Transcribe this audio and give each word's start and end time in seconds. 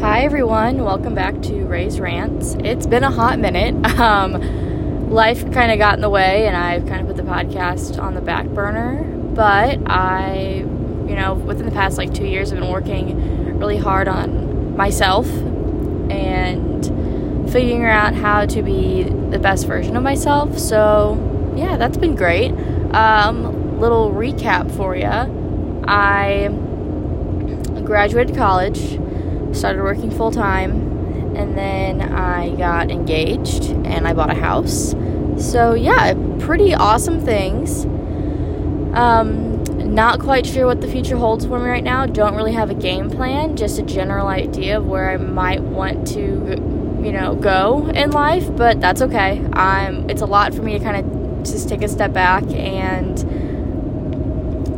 Hi 0.00 0.24
everyone, 0.24 0.84
welcome 0.84 1.14
back 1.14 1.40
to 1.42 1.64
Ray's 1.64 1.98
Rants. 2.00 2.54
It's 2.60 2.86
been 2.86 3.02
a 3.02 3.10
hot 3.10 3.38
minute. 3.38 3.74
Um, 3.98 5.10
life 5.10 5.50
kind 5.52 5.72
of 5.72 5.78
got 5.78 5.94
in 5.94 6.02
the 6.02 6.10
way, 6.10 6.46
and 6.46 6.54
I've 6.54 6.86
kind 6.86 7.00
of 7.00 7.06
put 7.06 7.16
the 7.16 7.22
podcast 7.22 7.98
on 8.00 8.14
the 8.14 8.20
back 8.20 8.46
burner. 8.46 9.04
But 9.34 9.78
I, 9.86 10.66
you 11.08 11.14
know, 11.14 11.32
within 11.32 11.64
the 11.64 11.72
past 11.72 11.96
like 11.96 12.12
two 12.12 12.26
years, 12.26 12.52
I've 12.52 12.60
been 12.60 12.70
working 12.70 13.58
really 13.58 13.78
hard 13.78 14.06
on 14.06 14.76
myself 14.76 15.26
and 16.10 16.84
figuring 17.50 17.86
out 17.86 18.14
how 18.14 18.44
to 18.44 18.62
be 18.62 19.04
the 19.04 19.38
best 19.38 19.66
version 19.66 19.96
of 19.96 20.02
myself. 20.02 20.58
So, 20.58 21.54
yeah, 21.56 21.78
that's 21.78 21.96
been 21.96 22.14
great. 22.16 22.52
Um, 22.94 23.80
little 23.80 24.10
recap 24.12 24.70
for 24.76 24.94
you. 24.94 25.06
I 25.88 26.48
graduated 27.82 28.36
college 28.36 28.98
started 29.52 29.82
working 29.82 30.10
full 30.10 30.30
time, 30.30 30.72
and 31.36 31.56
then 31.56 32.00
I 32.00 32.54
got 32.56 32.90
engaged 32.90 33.64
and 33.64 34.06
I 34.06 34.12
bought 34.12 34.30
a 34.30 34.34
house. 34.34 34.94
So, 35.38 35.74
yeah, 35.74 36.14
pretty 36.38 36.74
awesome 36.74 37.20
things. 37.20 37.84
Um, 38.96 39.62
not 39.94 40.20
quite 40.20 40.46
sure 40.46 40.66
what 40.66 40.80
the 40.80 40.88
future 40.88 41.16
holds 41.16 41.44
for 41.44 41.58
me 41.58 41.68
right 41.68 41.84
now. 41.84 42.06
Don't 42.06 42.34
really 42.34 42.52
have 42.52 42.70
a 42.70 42.74
game 42.74 43.10
plan, 43.10 43.56
just 43.56 43.78
a 43.78 43.82
general 43.82 44.28
idea 44.28 44.78
of 44.78 44.86
where 44.86 45.10
I 45.10 45.16
might 45.16 45.62
want 45.62 46.06
to, 46.08 46.20
you 47.02 47.12
know, 47.12 47.34
go 47.34 47.88
in 47.94 48.10
life, 48.10 48.54
but 48.56 48.80
that's 48.80 49.02
okay. 49.02 49.44
I'm 49.52 50.08
it's 50.08 50.22
a 50.22 50.26
lot 50.26 50.54
for 50.54 50.62
me 50.62 50.78
to 50.78 50.84
kind 50.84 50.96
of 50.96 51.44
just 51.44 51.68
take 51.68 51.82
a 51.82 51.88
step 51.88 52.12
back 52.12 52.44
and 52.52 53.18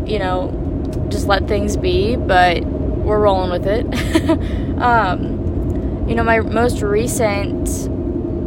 you 0.09 0.19
know, 0.19 1.07
just 1.10 1.27
let 1.27 1.46
things 1.46 1.77
be, 1.77 2.16
but 2.16 2.62
we're 3.09 3.19
rolling 3.19 3.51
with 3.51 3.67
it. 3.67 3.87
um, 4.80 6.07
you 6.09 6.15
know, 6.15 6.23
my 6.23 6.41
most 6.41 6.83
recent 6.83 7.69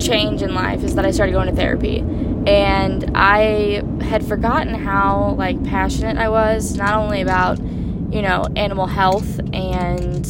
change 0.02 0.41
in 0.41 0.54
life 0.54 0.84
is 0.84 0.96
that 0.96 1.05
I 1.05 1.12
started 1.12 1.34
going 1.34 1.48
to 1.48 1.55
therapy. 1.55 1.99
And 2.48 3.12
I 3.16 3.84
had 4.02 4.26
forgotten 4.26 4.74
how 4.74 5.35
like 5.38 5.63
passionate 5.63 6.18
I 6.18 6.30
was 6.30 6.76
not 6.76 6.96
only 6.96 7.22
about, 7.22 7.60
you 7.60 8.22
know, 8.22 8.46
animal 8.55 8.88
health 8.88 9.40
and, 9.54 10.26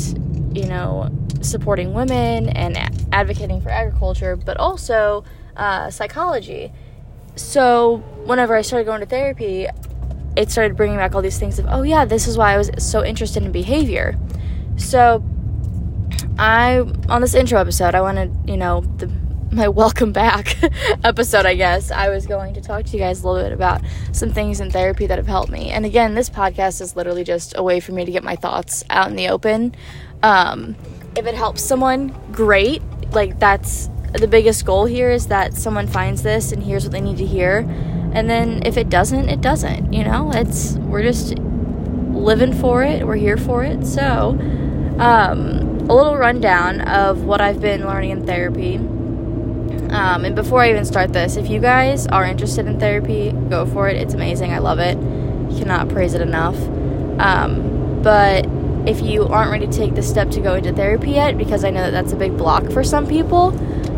you 0.58 0.66
know, 0.66 1.10
supporting 1.42 1.94
women 1.94 2.50
and 2.50 2.78
advocating 3.12 3.62
for 3.62 3.70
agriculture, 3.70 4.36
but 4.36 4.58
also 4.58 5.24
uh, 5.56 5.90
psychology. 5.90 6.72
So, 7.36 7.98
whenever 8.26 8.56
I 8.56 8.62
started 8.62 8.86
going 8.86 9.00
to 9.00 9.06
therapy, 9.06 9.68
it 10.36 10.52
started 10.52 10.76
bringing 10.76 10.98
back 10.98 11.16
all 11.16 11.22
these 11.22 11.40
things 11.40 11.60
of, 11.60 11.66
oh, 11.70 11.84
yeah, 11.84 12.06
this 12.06 12.28
is 12.28 12.38
why 12.38 12.54
I 12.54 12.58
was 12.58 12.72
so 12.78 13.04
interested 13.04 13.44
in 13.44 13.52
behavior. 13.52 14.18
So, 14.82 15.24
I, 16.38 16.80
on 17.08 17.22
this 17.22 17.34
intro 17.34 17.60
episode, 17.60 17.96
I 17.96 18.02
wanted, 18.02 18.36
you 18.46 18.58
know, 18.58 18.82
the, 18.98 19.10
my 19.52 19.68
welcome 19.68 20.12
back 20.12 20.58
episode, 21.04 21.46
I 21.46 21.56
guess, 21.56 21.92
I 21.92 22.10
was 22.10 22.26
going 22.26 22.54
to 22.56 22.62
talk 22.62 22.86
to 22.86 22.92
you 22.94 23.00
guys 23.00 23.24
a 23.24 23.28
little 23.28 23.44
bit 23.44 23.54
about 23.54 23.82
some 24.12 24.32
things 24.32 24.60
in 24.60 24.72
therapy 24.72 25.08
that 25.08 25.18
have 25.18 25.28
helped 25.28 25.52
me. 25.52 25.70
And 25.70 25.86
again, 25.86 26.16
this 26.16 26.30
podcast 26.30 26.82
is 26.82 26.96
literally 26.96 27.24
just 27.24 27.56
a 27.56 27.64
way 27.64 27.80
for 27.80 27.92
me 27.92 28.06
to 28.06 28.12
get 28.12 28.24
my 28.24 28.36
thoughts 28.36 28.84
out 28.90 29.10
in 29.10 29.16
the 29.16 29.30
open. 29.30 29.76
Um, 30.24 30.76
if 31.16 31.26
it 31.26 31.36
helps 31.36 31.64
someone, 31.64 32.16
great. 32.32 32.82
Like, 33.12 33.40
that's 33.40 33.90
the 34.14 34.28
biggest 34.28 34.66
goal 34.66 34.86
here 34.86 35.12
is 35.12 35.28
that 35.28 35.54
someone 35.54 35.88
finds 35.88 36.24
this 36.24 36.52
and 36.52 36.62
hears 36.62 36.84
what 36.84 36.92
they 36.92 37.02
need 37.02 37.18
to 37.18 37.26
hear 37.26 37.66
and 38.14 38.30
then 38.30 38.62
if 38.66 38.78
it 38.78 38.90
doesn't, 38.90 39.30
it 39.30 39.42
doesn't. 39.42 39.94
You 39.94 40.04
know, 40.04 40.32
it's 40.34 40.74
we're 40.74 41.04
just 41.04 41.38
living 41.38 42.54
for 42.54 42.84
it. 42.84 43.08
We're 43.08 43.16
here 43.16 43.38
for 43.38 43.64
it. 43.64 43.86
So, 43.86 44.38
um, 45.02 45.90
a 45.90 45.96
little 45.96 46.16
rundown 46.16 46.82
of 46.82 47.24
what 47.24 47.42
I've 47.42 47.60
been 47.60 47.86
learning 47.86 48.12
in 48.12 48.26
therapy. 48.26 48.76
Um, 48.76 50.24
and 50.24 50.36
before 50.36 50.62
I 50.62 50.70
even 50.70 50.86
start 50.86 51.12
this, 51.12 51.36
if 51.36 51.50
you 51.50 51.60
guys 51.60 52.06
are 52.08 52.24
interested 52.24 52.68
in 52.68 52.80
therapy, 52.80 53.32
go 53.50 53.66
for 53.66 53.90
it. 53.90 53.98
It's 53.98 54.14
amazing. 54.14 54.54
I 54.54 54.60
love 54.60 54.80
it. 54.80 54.98
You 54.98 55.58
Cannot 55.58 55.90
praise 55.90 56.14
it 56.14 56.22
enough. 56.22 56.56
Um, 57.20 58.02
but 58.04 58.46
if 58.88 59.02
you 59.02 59.26
aren't 59.26 59.52
ready 59.52 59.66
to 59.66 59.74
take 59.74 59.96
the 59.96 60.04
step 60.04 60.30
to 60.32 60.40
go 60.40 60.54
into 60.54 60.72
therapy 60.72 61.12
yet, 61.12 61.38
because 61.38 61.66
I 61.66 61.72
know 61.72 61.82
that 61.82 61.92
that's 61.92 62.14
a 62.14 62.16
big 62.16 62.38
block 62.38 62.72
for 62.72 62.84
some 62.84 63.08
people, 63.08 63.54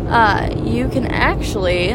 uh, 0.08 0.50
you 0.64 0.88
can 0.88 1.06
actually 1.06 1.88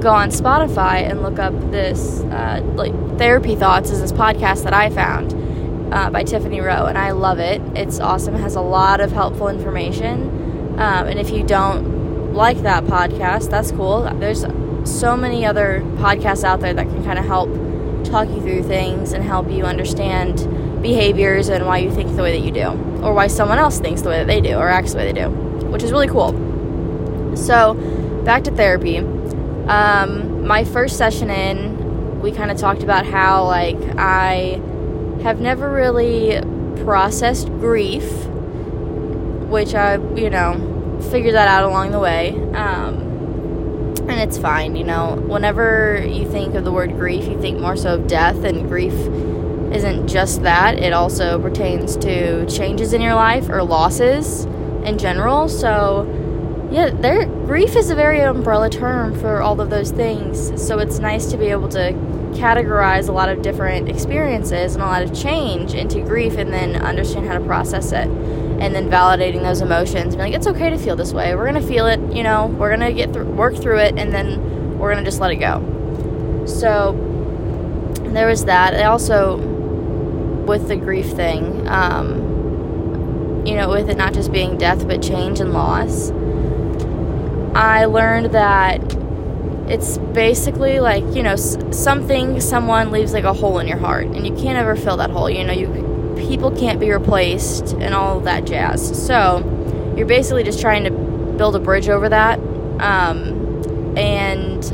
go 0.00 0.10
on 0.10 0.30
Spotify 0.30 1.08
and 1.08 1.22
look 1.22 1.38
up 1.38 1.52
this 1.70 2.20
uh, 2.22 2.62
like 2.76 2.94
therapy 3.18 3.56
thoughts 3.56 3.90
is 3.90 4.00
this 4.00 4.12
podcast 4.12 4.64
that 4.64 4.72
I 4.72 4.90
found 4.90 5.32
uh, 5.92 6.10
by 6.10 6.22
Tiffany 6.22 6.60
Roe, 6.60 6.86
and 6.86 6.98
I 6.98 7.12
love 7.12 7.38
it. 7.38 7.60
It's 7.74 8.00
awesome. 8.00 8.34
It 8.34 8.40
has 8.40 8.56
a 8.56 8.60
lot 8.60 9.00
of 9.00 9.12
helpful 9.12 9.48
information. 9.48 10.28
Um, 10.78 11.08
and 11.08 11.18
if 11.18 11.30
you 11.30 11.42
don't 11.42 12.32
like 12.34 12.58
that 12.62 12.84
podcast, 12.84 13.50
that's 13.50 13.72
cool. 13.72 14.02
There's 14.18 14.44
so 14.84 15.16
many 15.16 15.44
other 15.44 15.82
podcasts 15.96 16.44
out 16.44 16.60
there 16.60 16.72
that 16.74 16.86
can 16.86 17.04
kind 17.04 17.18
of 17.18 17.24
help 17.24 17.48
talk 18.04 18.28
you 18.28 18.40
through 18.40 18.62
things 18.62 19.12
and 19.12 19.24
help 19.24 19.50
you 19.50 19.64
understand 19.64 20.82
behaviors 20.82 21.48
and 21.48 21.66
why 21.66 21.78
you 21.78 21.92
think 21.92 22.14
the 22.14 22.22
way 22.22 22.38
that 22.38 22.46
you 22.46 22.52
do, 22.52 22.68
or 23.02 23.12
why 23.12 23.26
someone 23.26 23.58
else 23.58 23.80
thinks 23.80 24.02
the 24.02 24.08
way 24.08 24.18
that 24.18 24.26
they 24.26 24.40
do, 24.40 24.56
or 24.56 24.68
acts 24.68 24.92
the 24.92 24.98
way 24.98 25.12
they 25.12 25.20
do, 25.20 25.28
which 25.68 25.82
is 25.82 25.90
really 25.90 26.08
cool. 26.08 26.32
So, 27.36 27.74
back 28.24 28.44
to 28.44 28.50
therapy. 28.50 28.98
Um, 28.98 30.46
my 30.46 30.64
first 30.64 30.96
session 30.96 31.30
in, 31.30 32.20
we 32.20 32.32
kind 32.32 32.50
of 32.50 32.56
talked 32.56 32.82
about 32.82 33.04
how, 33.04 33.44
like, 33.44 33.78
I 33.98 34.60
have 35.22 35.40
never 35.40 35.70
really 35.70 36.40
processed 36.84 37.48
grief, 37.48 38.04
which 39.48 39.74
I, 39.74 39.94
you 40.14 40.30
know, 40.30 41.00
figured 41.10 41.34
that 41.34 41.48
out 41.48 41.64
along 41.64 41.90
the 41.90 41.98
way. 41.98 42.30
Um, 42.54 43.06
and 44.08 44.20
it's 44.20 44.38
fine, 44.38 44.74
you 44.74 44.84
know. 44.84 45.16
Whenever 45.26 46.04
you 46.06 46.28
think 46.30 46.54
of 46.54 46.64
the 46.64 46.72
word 46.72 46.92
grief, 46.92 47.26
you 47.26 47.40
think 47.40 47.58
more 47.60 47.76
so 47.76 47.94
of 47.94 48.06
death, 48.06 48.42
and 48.44 48.68
grief 48.68 48.94
isn't 49.72 50.08
just 50.08 50.42
that, 50.42 50.78
it 50.78 50.92
also 50.92 51.40
pertains 51.40 51.96
to 51.98 52.46
changes 52.46 52.92
in 52.94 53.02
your 53.02 53.14
life 53.14 53.48
or 53.50 53.62
losses 53.62 54.44
in 54.84 54.96
general. 54.96 55.48
So, 55.48 56.06
yeah, 56.70 56.90
there 56.90 57.26
grief 57.26 57.76
is 57.76 57.90
a 57.90 57.94
very 57.94 58.20
umbrella 58.20 58.70
term 58.70 59.18
for 59.20 59.42
all 59.42 59.60
of 59.60 59.70
those 59.70 59.90
things. 59.90 60.52
So 60.66 60.78
it's 60.78 60.98
nice 60.98 61.26
to 61.26 61.36
be 61.36 61.46
able 61.46 61.68
to 61.70 61.92
categorize 62.34 63.08
a 63.08 63.12
lot 63.12 63.28
of 63.28 63.42
different 63.42 63.88
experiences 63.88 64.74
and 64.74 64.82
a 64.82 64.86
lot 64.86 65.02
of 65.02 65.14
change 65.14 65.74
into 65.74 66.00
grief 66.00 66.36
and 66.36 66.52
then 66.52 66.76
understand 66.76 67.26
how 67.26 67.38
to 67.38 67.44
process 67.44 67.92
it 67.92 68.06
and 68.06 68.74
then 68.74 68.88
validating 68.90 69.42
those 69.42 69.60
emotions 69.60 70.14
and 70.14 70.22
like 70.22 70.34
it's 70.34 70.46
okay 70.46 70.70
to 70.70 70.78
feel 70.78 70.96
this 70.96 71.12
way. 71.12 71.34
We're 71.34 71.46
gonna 71.46 71.60
feel 71.60 71.86
it 71.86 72.00
you 72.12 72.22
know. 72.22 72.46
We're 72.46 72.70
gonna 72.70 72.92
get 72.92 73.12
through 73.12 73.26
work 73.26 73.56
through 73.56 73.78
it 73.78 73.98
and 73.98 74.12
then 74.12 74.78
we're 74.78 74.92
gonna 74.92 75.04
just 75.04 75.20
let 75.20 75.30
it 75.30 75.36
go. 75.36 76.44
So 76.46 76.92
there 78.04 78.26
was 78.26 78.46
that. 78.46 78.74
I 78.74 78.84
also 78.84 79.36
with 80.48 80.66
the 80.66 80.76
grief 80.76 81.10
thing 81.10 81.68
um, 81.68 83.44
you 83.46 83.54
know 83.54 83.68
with 83.68 83.88
it 83.90 83.96
not 83.96 84.14
just 84.14 84.32
being 84.32 84.56
death 84.56 84.88
but 84.88 85.02
change 85.02 85.40
and 85.40 85.52
loss 85.52 86.10
I 87.54 87.84
learned 87.84 88.32
that 88.32 88.80
it's 89.70 89.98
basically 89.98 90.80
like 90.80 91.04
you 91.14 91.22
know 91.22 91.36
something 91.36 92.40
someone 92.40 92.90
leaves 92.90 93.12
like 93.12 93.24
a 93.24 93.32
hole 93.32 93.58
in 93.58 93.68
your 93.68 93.78
heart 93.78 94.06
and 94.06 94.26
you 94.26 94.34
can't 94.34 94.58
ever 94.58 94.74
fill 94.74 94.96
that 94.96 95.10
hole 95.10 95.28
you 95.28 95.44
know 95.44 95.52
you 95.52 95.66
people 96.18 96.50
can't 96.50 96.80
be 96.80 96.90
replaced 96.90 97.72
and 97.74 97.94
all 97.94 98.20
that 98.20 98.44
jazz. 98.44 99.06
So 99.06 99.94
you're 99.96 100.06
basically 100.06 100.42
just 100.44 100.60
trying 100.60 100.84
to 100.84 100.90
build 100.90 101.56
a 101.56 101.58
bridge 101.58 101.88
over 101.88 102.08
that 102.08 102.38
um, 102.80 103.96
and 103.96 104.64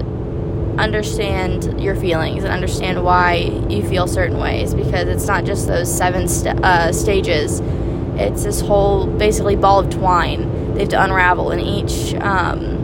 understand 0.80 1.80
your 1.80 1.94
feelings 1.94 2.42
and 2.42 2.52
understand 2.52 3.04
why 3.04 3.34
you 3.68 3.86
feel 3.86 4.08
certain 4.08 4.38
ways 4.38 4.74
because 4.74 5.06
it's 5.06 5.26
not 5.26 5.44
just 5.44 5.68
those 5.68 5.94
seven 5.94 6.26
st- 6.26 6.64
uh, 6.64 6.92
stages. 6.92 7.60
It's 8.16 8.44
this 8.44 8.60
whole 8.60 9.06
basically 9.06 9.56
ball 9.56 9.80
of 9.80 9.90
twine 9.90 10.74
they 10.74 10.80
have 10.80 10.88
to 10.88 11.04
unravel 11.04 11.52
in 11.52 11.60
each 11.60 12.14
um, 12.14 12.83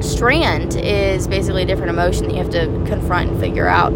strand 0.00 0.76
is 0.76 1.26
basically 1.26 1.62
a 1.62 1.66
different 1.66 1.90
emotion 1.90 2.24
that 2.26 2.32
you 2.32 2.38
have 2.38 2.50
to 2.50 2.66
confront 2.86 3.30
and 3.30 3.40
figure 3.40 3.68
out. 3.68 3.92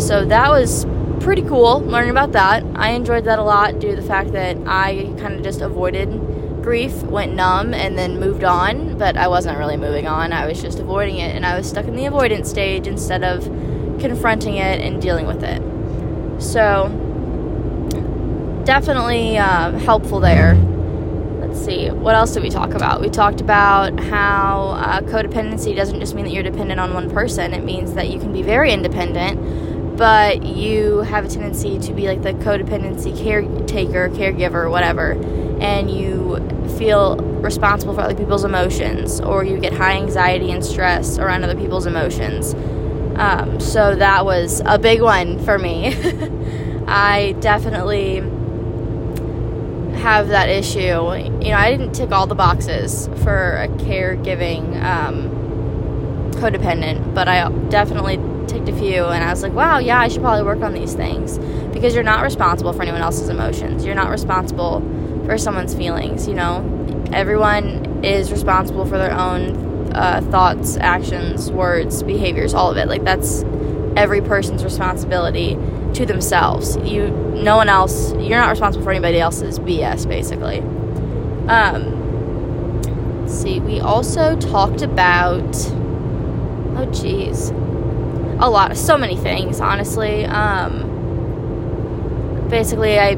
So 0.00 0.24
that 0.24 0.50
was 0.50 0.86
pretty 1.20 1.42
cool 1.42 1.80
learning 1.80 2.10
about 2.10 2.32
that. 2.32 2.64
I 2.74 2.90
enjoyed 2.90 3.24
that 3.24 3.38
a 3.38 3.42
lot 3.42 3.78
due 3.78 3.90
to 3.94 3.96
the 4.00 4.06
fact 4.06 4.32
that 4.32 4.56
I 4.66 5.12
kind 5.18 5.34
of 5.34 5.42
just 5.42 5.60
avoided 5.60 6.62
grief, 6.62 7.02
went 7.04 7.34
numb, 7.34 7.72
and 7.72 7.98
then 7.98 8.20
moved 8.20 8.44
on. 8.44 8.98
But 8.98 9.16
I 9.16 9.28
wasn't 9.28 9.58
really 9.58 9.76
moving 9.76 10.06
on, 10.06 10.32
I 10.32 10.46
was 10.46 10.60
just 10.60 10.78
avoiding 10.78 11.18
it, 11.18 11.34
and 11.34 11.44
I 11.44 11.56
was 11.56 11.68
stuck 11.68 11.86
in 11.86 11.96
the 11.96 12.06
avoidance 12.06 12.48
stage 12.48 12.86
instead 12.86 13.24
of 13.24 13.44
confronting 14.00 14.56
it 14.56 14.80
and 14.80 15.00
dealing 15.00 15.26
with 15.26 15.42
it. 15.42 15.62
So, 16.40 16.88
definitely 18.64 19.38
uh, 19.38 19.72
helpful 19.78 20.20
there 20.20 20.54
let's 21.58 21.66
see, 21.66 21.90
what 21.90 22.14
else 22.14 22.32
did 22.32 22.42
we 22.42 22.50
talk 22.50 22.74
about? 22.74 23.00
We 23.00 23.08
talked 23.08 23.40
about 23.40 23.98
how 23.98 24.76
uh, 24.78 25.00
codependency 25.00 25.74
doesn't 25.74 25.98
just 25.98 26.14
mean 26.14 26.24
that 26.24 26.32
you're 26.32 26.44
dependent 26.44 26.78
on 26.78 26.94
one 26.94 27.10
person, 27.10 27.52
it 27.52 27.64
means 27.64 27.94
that 27.94 28.10
you 28.10 28.20
can 28.20 28.32
be 28.32 28.42
very 28.42 28.72
independent, 28.72 29.96
but 29.96 30.44
you 30.44 30.98
have 30.98 31.24
a 31.24 31.28
tendency 31.28 31.78
to 31.80 31.92
be 31.92 32.06
like 32.06 32.22
the 32.22 32.34
codependency 32.34 33.16
caretaker, 33.20 34.08
caregiver, 34.10 34.70
whatever. 34.70 35.12
and 35.60 35.90
you 35.90 36.36
feel 36.78 37.16
responsible 37.16 37.92
for 37.92 38.02
other 38.02 38.14
people's 38.14 38.44
emotions, 38.44 39.20
or 39.20 39.42
you 39.42 39.58
get 39.58 39.72
high 39.72 39.96
anxiety 39.96 40.52
and 40.52 40.64
stress 40.64 41.18
around 41.18 41.42
other 41.42 41.56
people's 41.56 41.86
emotions. 41.86 42.54
Um, 43.18 43.58
so 43.58 43.96
that 43.96 44.24
was 44.24 44.62
a 44.64 44.78
big 44.78 45.02
one 45.02 45.44
for 45.44 45.58
me. 45.58 45.88
I 46.86 47.34
definitely 47.40 48.22
have 49.98 50.28
that 50.28 50.48
issue. 50.48 50.78
You 50.78 51.50
know, 51.50 51.56
I 51.56 51.70
didn't 51.70 51.92
tick 51.92 52.10
all 52.12 52.26
the 52.26 52.34
boxes 52.34 53.08
for 53.22 53.56
a 53.56 53.68
caregiving 53.68 54.82
um, 54.82 55.30
codependent, 56.32 57.14
but 57.14 57.28
I 57.28 57.50
definitely 57.68 58.18
ticked 58.46 58.68
a 58.68 58.76
few, 58.76 59.04
and 59.04 59.22
I 59.22 59.30
was 59.30 59.42
like, 59.42 59.52
wow, 59.52 59.78
yeah, 59.78 60.00
I 60.00 60.08
should 60.08 60.22
probably 60.22 60.44
work 60.44 60.62
on 60.62 60.72
these 60.72 60.94
things 60.94 61.38
because 61.72 61.94
you're 61.94 62.04
not 62.04 62.22
responsible 62.22 62.72
for 62.72 62.82
anyone 62.82 63.02
else's 63.02 63.28
emotions. 63.28 63.84
You're 63.84 63.94
not 63.94 64.10
responsible 64.10 64.80
for 65.26 65.36
someone's 65.36 65.74
feelings. 65.74 66.26
You 66.26 66.34
know, 66.34 67.06
everyone 67.12 68.04
is 68.04 68.30
responsible 68.32 68.86
for 68.86 68.98
their 68.98 69.12
own 69.12 69.92
uh, 69.92 70.20
thoughts, 70.30 70.76
actions, 70.78 71.50
words, 71.50 72.02
behaviors, 72.02 72.54
all 72.54 72.70
of 72.70 72.76
it. 72.76 72.88
Like 72.88 73.04
that's 73.04 73.42
every 73.96 74.20
person's 74.20 74.64
responsibility 74.64 75.56
to 75.94 76.06
themselves. 76.06 76.76
You, 76.78 77.10
no 77.10 77.56
one 77.56 77.68
else. 77.68 78.12
You're 78.12 78.38
not 78.38 78.50
responsible 78.50 78.84
for 78.84 78.90
anybody 78.90 79.20
else's 79.20 79.58
BS, 79.58 80.08
basically. 80.08 80.60
Um, 81.48 83.26
see, 83.26 83.60
we 83.60 83.80
also 83.80 84.36
talked 84.38 84.82
about. 84.82 85.42
Oh, 86.76 86.86
jeez, 86.90 87.50
a 88.40 88.48
lot, 88.48 88.70
of 88.70 88.78
so 88.78 88.96
many 88.96 89.16
things. 89.16 89.60
Honestly, 89.60 90.24
um, 90.26 90.86
basically, 92.48 92.98
I 92.98 93.16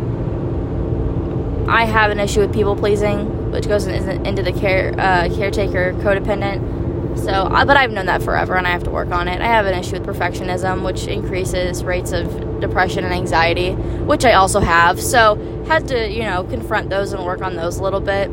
I 1.68 1.84
have 1.84 2.10
an 2.10 2.18
issue 2.18 2.40
with 2.40 2.52
people 2.52 2.74
pleasing, 2.74 3.52
which 3.52 3.68
goes 3.68 3.86
into 3.86 4.42
the 4.42 4.52
care 4.52 4.94
uh, 4.98 5.28
caretaker 5.34 5.92
codependent. 5.94 6.79
So, 7.16 7.48
but 7.48 7.76
I've 7.76 7.90
known 7.90 8.06
that 8.06 8.22
forever, 8.22 8.54
and 8.54 8.66
I 8.66 8.70
have 8.70 8.84
to 8.84 8.90
work 8.90 9.10
on 9.10 9.28
it. 9.28 9.40
I 9.40 9.46
have 9.46 9.66
an 9.66 9.78
issue 9.78 9.98
with 9.98 10.04
perfectionism, 10.04 10.84
which 10.84 11.06
increases 11.06 11.84
rates 11.84 12.12
of 12.12 12.60
depression 12.60 13.04
and 13.04 13.12
anxiety, 13.12 13.72
which 13.72 14.24
I 14.24 14.32
also 14.32 14.60
have. 14.60 15.00
So, 15.00 15.36
had 15.66 15.88
to 15.88 16.10
you 16.10 16.24
know 16.24 16.44
confront 16.44 16.90
those 16.90 17.12
and 17.12 17.24
work 17.24 17.42
on 17.42 17.56
those 17.56 17.78
a 17.78 17.82
little 17.82 18.00
bit. 18.00 18.28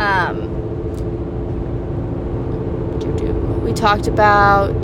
Um, 0.00 0.50
we 3.62 3.72
talked 3.72 4.08
about 4.08 4.82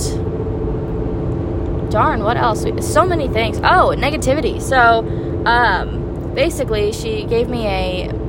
darn 1.91 2.23
what 2.23 2.37
else 2.37 2.65
so 2.81 3.07
many 3.07 3.29
things 3.29 3.59
oh 3.59 3.95
negativity 3.97 4.61
so 4.61 5.07
um, 5.47 6.35
basically 6.35 6.93
she 6.93 7.25
gave 7.25 7.49
me 7.49 7.67
a 7.67 8.26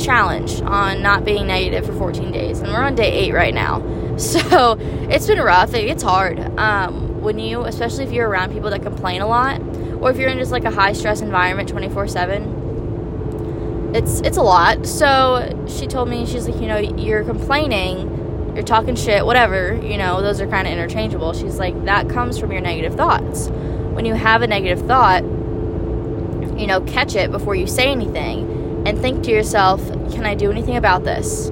challenge 0.00 0.60
on 0.62 1.02
not 1.02 1.24
being 1.24 1.46
negative 1.46 1.86
for 1.86 1.92
14 1.92 2.32
days 2.32 2.60
and 2.60 2.72
we're 2.72 2.82
on 2.82 2.94
day 2.94 3.12
8 3.28 3.32
right 3.32 3.54
now 3.54 3.80
so 4.16 4.76
it's 5.08 5.26
been 5.26 5.38
rough 5.38 5.72
it's 5.74 6.02
hard 6.02 6.40
um, 6.58 7.20
when 7.20 7.38
you 7.38 7.62
especially 7.62 8.04
if 8.04 8.12
you're 8.12 8.28
around 8.28 8.52
people 8.52 8.70
that 8.70 8.82
complain 8.82 9.20
a 9.20 9.26
lot 9.26 9.60
or 10.00 10.10
if 10.10 10.16
you're 10.16 10.28
in 10.28 10.38
just 10.38 10.52
like 10.52 10.64
a 10.64 10.70
high 10.70 10.92
stress 10.92 11.20
environment 11.20 11.68
24 11.68 12.08
7 12.08 13.92
it's 13.94 14.20
it's 14.20 14.36
a 14.36 14.42
lot 14.42 14.86
so 14.86 15.66
she 15.68 15.86
told 15.86 16.08
me 16.08 16.26
she's 16.26 16.48
like 16.48 16.60
you 16.60 16.68
know 16.68 16.78
you're 16.78 17.24
complaining 17.24 18.20
you're 18.54 18.64
talking 18.64 18.96
shit, 18.96 19.24
whatever, 19.24 19.74
you 19.82 19.96
know, 19.96 20.20
those 20.22 20.40
are 20.40 20.46
kind 20.46 20.66
of 20.66 20.72
interchangeable. 20.72 21.32
She's 21.32 21.58
like, 21.58 21.84
that 21.84 22.08
comes 22.08 22.38
from 22.38 22.50
your 22.52 22.60
negative 22.60 22.94
thoughts. 22.94 23.48
When 23.48 24.04
you 24.04 24.14
have 24.14 24.42
a 24.42 24.46
negative 24.46 24.86
thought, 24.86 25.22
you 25.22 26.66
know, 26.66 26.80
catch 26.82 27.14
it 27.14 27.30
before 27.30 27.54
you 27.54 27.66
say 27.66 27.90
anything 27.90 28.49
and 28.90 29.00
think 29.00 29.22
to 29.24 29.30
yourself, 29.30 29.80
can 30.12 30.26
I 30.26 30.34
do 30.34 30.50
anything 30.50 30.76
about 30.76 31.04
this? 31.04 31.50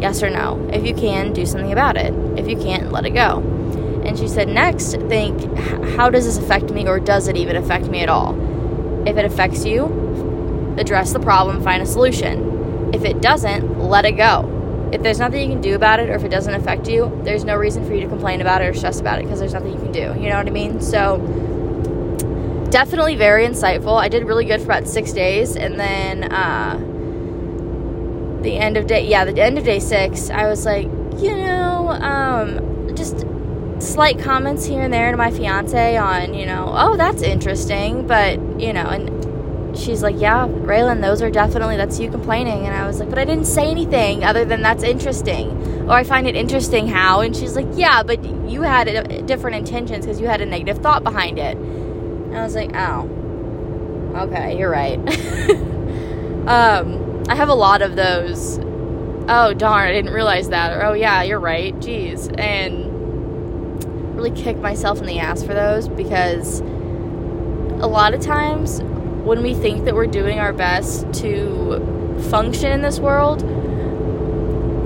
Yes 0.00 0.22
or 0.22 0.30
no. 0.30 0.68
If 0.72 0.86
you 0.86 0.94
can, 0.94 1.32
do 1.32 1.44
something 1.44 1.70
about 1.70 1.96
it. 1.96 2.14
If 2.38 2.48
you 2.48 2.56
can't, 2.56 2.90
let 2.90 3.04
it 3.04 3.10
go. 3.10 3.40
And 4.04 4.18
she 4.18 4.26
said, 4.26 4.48
next, 4.48 4.92
think, 4.92 5.54
how 5.96 6.08
does 6.08 6.24
this 6.24 6.38
affect 6.38 6.70
me 6.70 6.88
or 6.88 6.98
does 6.98 7.28
it 7.28 7.36
even 7.36 7.56
affect 7.56 7.88
me 7.88 8.00
at 8.00 8.08
all? 8.08 8.34
If 9.06 9.18
it 9.18 9.24
affects 9.26 9.66
you, 9.66 10.76
address 10.78 11.12
the 11.12 11.20
problem, 11.20 11.62
find 11.62 11.82
a 11.82 11.86
solution. 11.86 12.94
If 12.94 13.04
it 13.04 13.20
doesn't, 13.20 13.78
let 13.78 14.06
it 14.06 14.12
go 14.12 14.54
if 14.92 15.02
there's 15.02 15.18
nothing 15.18 15.42
you 15.42 15.54
can 15.54 15.60
do 15.60 15.74
about 15.74 16.00
it 16.00 16.08
or 16.08 16.14
if 16.14 16.24
it 16.24 16.30
doesn't 16.30 16.54
affect 16.54 16.88
you, 16.88 17.20
there's 17.22 17.44
no 17.44 17.56
reason 17.56 17.84
for 17.86 17.92
you 17.92 18.00
to 18.00 18.08
complain 18.08 18.40
about 18.40 18.62
it 18.62 18.66
or 18.66 18.74
stress 18.74 19.00
about 19.00 19.18
it 19.18 19.24
because 19.24 19.38
there's 19.38 19.52
nothing 19.52 19.72
you 19.72 19.78
can 19.78 19.92
do. 19.92 20.00
You 20.00 20.30
know 20.30 20.38
what 20.38 20.46
I 20.46 20.50
mean? 20.50 20.80
So, 20.80 21.18
definitely 22.70 23.16
very 23.16 23.46
insightful. 23.46 23.98
I 23.98 24.08
did 24.08 24.24
really 24.24 24.44
good 24.44 24.60
for 24.60 24.66
about 24.66 24.86
six 24.86 25.12
days, 25.12 25.56
and 25.56 25.78
then 25.78 26.32
uh, 26.32 26.76
the 28.42 28.56
end 28.56 28.76
of 28.76 28.86
day, 28.86 29.06
yeah, 29.06 29.24
the 29.24 29.40
end 29.40 29.58
of 29.58 29.64
day 29.64 29.78
six, 29.78 30.30
I 30.30 30.48
was 30.48 30.64
like, 30.64 30.86
you 31.18 31.36
know, 31.36 31.88
um, 31.88 32.94
just 32.94 33.26
slight 33.80 34.18
comments 34.18 34.66
here 34.66 34.82
and 34.82 34.92
there 34.92 35.10
to 35.10 35.16
my 35.16 35.30
fiance 35.30 35.96
on, 35.96 36.34
you 36.34 36.46
know, 36.46 36.72
oh, 36.74 36.96
that's 36.96 37.22
interesting, 37.22 38.06
but 38.06 38.38
you 38.60 38.72
know, 38.72 38.86
and 38.86 39.18
she's 39.78 40.02
like, 40.02 40.16
Yeah, 40.18 40.46
Raylan, 40.48 41.00
those 41.00 41.22
are 41.22 41.30
definitely, 41.30 41.76
that's 41.76 41.98
you 41.98 42.10
complaining. 42.10 42.66
And 42.66 42.74
I 42.74 42.86
was 42.86 43.00
like, 43.00 43.08
But 43.08 43.18
I 43.18 43.24
didn't 43.24 43.46
say 43.46 43.70
anything 43.70 44.24
other 44.24 44.44
than 44.44 44.62
that's 44.62 44.82
interesting. 44.82 45.50
Or 45.88 45.92
I 45.92 46.04
find 46.04 46.26
it 46.26 46.36
interesting 46.36 46.88
how. 46.88 47.20
And 47.20 47.34
she's 47.34 47.56
like, 47.56 47.66
Yeah, 47.72 48.02
but 48.02 48.22
you 48.48 48.62
had 48.62 49.26
different 49.26 49.56
intentions 49.56 50.04
because 50.04 50.20
you 50.20 50.26
had 50.26 50.40
a 50.40 50.46
negative 50.46 50.78
thought 50.78 51.04
behind 51.04 51.38
it. 51.38 51.56
I 52.34 52.42
was 52.42 52.54
like, 52.54 52.70
Oh, 52.74 53.08
okay, 54.16 54.58
you're 54.58 54.70
right. 54.70 54.98
um, 56.48 57.24
I 57.28 57.34
have 57.34 57.48
a 57.48 57.54
lot 57.54 57.82
of 57.82 57.96
those. 57.96 58.58
Oh, 59.30 59.52
darn, 59.54 59.88
I 59.88 59.92
didn't 59.92 60.12
realize 60.12 60.48
that. 60.48 60.76
Or, 60.76 60.84
oh, 60.86 60.92
yeah, 60.94 61.22
you're 61.22 61.40
right. 61.40 61.74
Jeez. 61.80 62.34
And 62.38 62.88
really 64.16 64.30
kick 64.30 64.56
myself 64.58 64.98
in 64.98 65.06
the 65.06 65.18
ass 65.20 65.42
for 65.42 65.54
those 65.54 65.88
because 65.88 66.60
a 67.80 67.86
lot 67.86 68.14
of 68.14 68.20
times 68.20 68.82
when 69.22 69.42
we 69.42 69.54
think 69.54 69.84
that 69.84 69.94
we're 69.94 70.06
doing 70.06 70.40
our 70.40 70.52
best 70.52 71.12
to 71.12 72.16
function 72.30 72.72
in 72.72 72.82
this 72.82 72.98
world, 72.98 73.42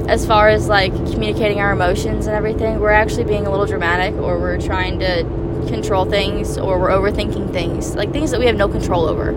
as 0.08 0.26
far 0.26 0.48
as 0.48 0.68
like 0.68 0.92
communicating 1.12 1.60
our 1.60 1.72
emotions 1.72 2.26
and 2.26 2.36
everything, 2.36 2.80
we're 2.80 2.90
actually 2.90 3.24
being 3.24 3.46
a 3.46 3.50
little 3.50 3.66
dramatic 3.66 4.14
or 4.14 4.38
we're 4.38 4.60
trying 4.60 4.98
to 5.00 5.24
control 5.68 6.04
things 6.04 6.58
or 6.58 6.78
we're 6.78 6.90
overthinking 6.90 7.52
things, 7.52 7.94
like 7.94 8.12
things 8.12 8.30
that 8.30 8.40
we 8.40 8.46
have 8.46 8.56
no 8.56 8.68
control 8.68 9.06
over. 9.06 9.32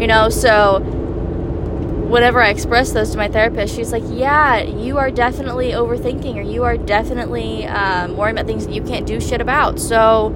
You 0.00 0.06
know, 0.06 0.28
so 0.28 0.80
whenever 2.08 2.40
I 2.40 2.48
express 2.48 2.92
those 2.92 3.10
to 3.10 3.18
my 3.18 3.28
therapist, 3.28 3.74
she's 3.74 3.92
like, 3.92 4.04
"Yeah, 4.06 4.62
you 4.62 4.98
are 4.98 5.10
definitely 5.10 5.72
overthinking, 5.72 6.36
or 6.36 6.42
you 6.42 6.64
are 6.64 6.76
definitely 6.76 7.66
um, 7.66 8.16
worrying 8.16 8.36
about 8.36 8.46
things 8.46 8.66
that 8.66 8.72
you 8.74 8.82
can't 8.82 9.06
do 9.06 9.20
shit 9.20 9.40
about. 9.40 9.78
So 9.78 10.30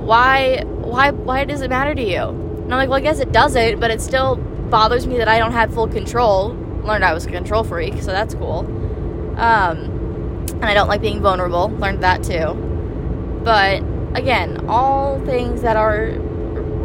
why, 0.00 0.64
why, 0.64 1.10
why 1.10 1.44
does 1.44 1.60
it 1.60 1.70
matter 1.70 1.94
to 1.94 2.02
you?" 2.02 2.22
And 2.64 2.72
I'm 2.72 2.78
like, 2.78 2.88
well, 2.88 2.98
I 2.98 3.02
guess 3.02 3.20
it 3.20 3.30
doesn't, 3.30 3.78
but 3.78 3.90
it 3.90 4.00
still 4.00 4.36
bothers 4.36 5.06
me 5.06 5.18
that 5.18 5.28
I 5.28 5.38
don't 5.38 5.52
have 5.52 5.72
full 5.72 5.86
control. 5.86 6.56
Learned 6.82 7.04
I 7.04 7.12
was 7.12 7.26
a 7.26 7.30
control 7.30 7.62
freak, 7.62 8.00
so 8.00 8.06
that's 8.06 8.34
cool. 8.34 8.62
Um, 9.36 10.04
and 10.54 10.64
I 10.64 10.74
don't 10.74 10.88
like 10.88 11.00
being 11.00 11.20
vulnerable. 11.20 11.70
Learned 11.70 12.02
that 12.02 12.22
too. 12.22 12.54
But 13.44 13.82
again, 14.14 14.66
all 14.68 15.20
things 15.26 15.62
that 15.62 15.76
are 15.76 16.12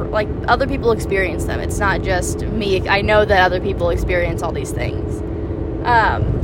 like 0.09 0.27
other 0.47 0.67
people 0.67 0.91
experience 0.91 1.45
them. 1.45 1.59
It's 1.59 1.79
not 1.79 2.01
just 2.01 2.41
me. 2.41 2.87
I 2.89 3.01
know 3.01 3.25
that 3.25 3.41
other 3.41 3.61
people 3.61 3.89
experience 3.89 4.41
all 4.41 4.51
these 4.51 4.71
things. 4.71 5.21
Um, 5.85 6.37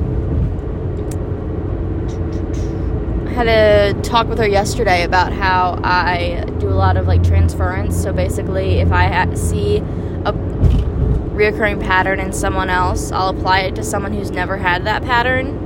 I 3.28 3.32
had 3.32 3.48
a 3.48 4.02
talk 4.02 4.28
with 4.28 4.38
her 4.38 4.48
yesterday 4.48 5.04
about 5.04 5.34
how 5.34 5.80
I 5.84 6.46
do 6.60 6.70
a 6.70 6.78
lot 6.78 6.96
of 6.96 7.08
like 7.08 7.24
transference. 7.24 8.02
So 8.02 8.14
basically, 8.14 8.80
if 8.80 8.92
I 8.92 9.08
ha- 9.08 9.36
see 9.36 9.78
a 9.78 10.32
reoccurring 11.34 11.82
pattern 11.82 12.20
in 12.20 12.32
someone 12.32 12.70
else, 12.70 13.12
I'll 13.12 13.30
apply 13.30 13.62
it 13.62 13.76
to 13.76 13.84
someone 13.84 14.14
who's 14.14 14.32
never 14.32 14.58
had 14.58 14.86
that 14.86 15.04
pattern 15.04 15.65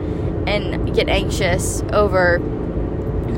and 0.49 0.93
get 0.95 1.07
anxious 1.09 1.81
over, 1.93 2.39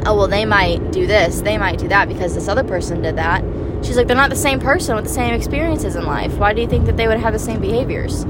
oh, 0.06 0.15
well, 0.15 0.27
they 0.27 0.46
might 0.46 0.91
do 0.91 1.06
this, 1.06 1.41
they 1.41 1.58
might 1.58 1.77
do 1.77 1.88
that 1.89 2.08
because 2.08 2.34
this 2.34 2.48
other 2.48 2.63
person 2.63 3.01
did 3.01 3.18
that. 3.18 3.44
She's 3.84 3.98
like, 3.98 4.08
they're 4.08 4.15
not 4.15 4.30
the 4.30 4.36
same 4.36 4.60
person 4.60 4.96
with 4.96 5.06
the 5.06 5.12
same 5.12 5.34
experiences 5.34 5.96
in 5.96 6.06
life. 6.06 6.38
Why 6.38 6.53
do 6.53 6.62
you 6.62 6.68
think 6.68 6.86
that 6.86 6.98
they 6.98 7.08
would 7.08 7.20
have 7.20 7.34
the 7.34 7.39
same 7.39 7.60
behaviors? 7.60 8.24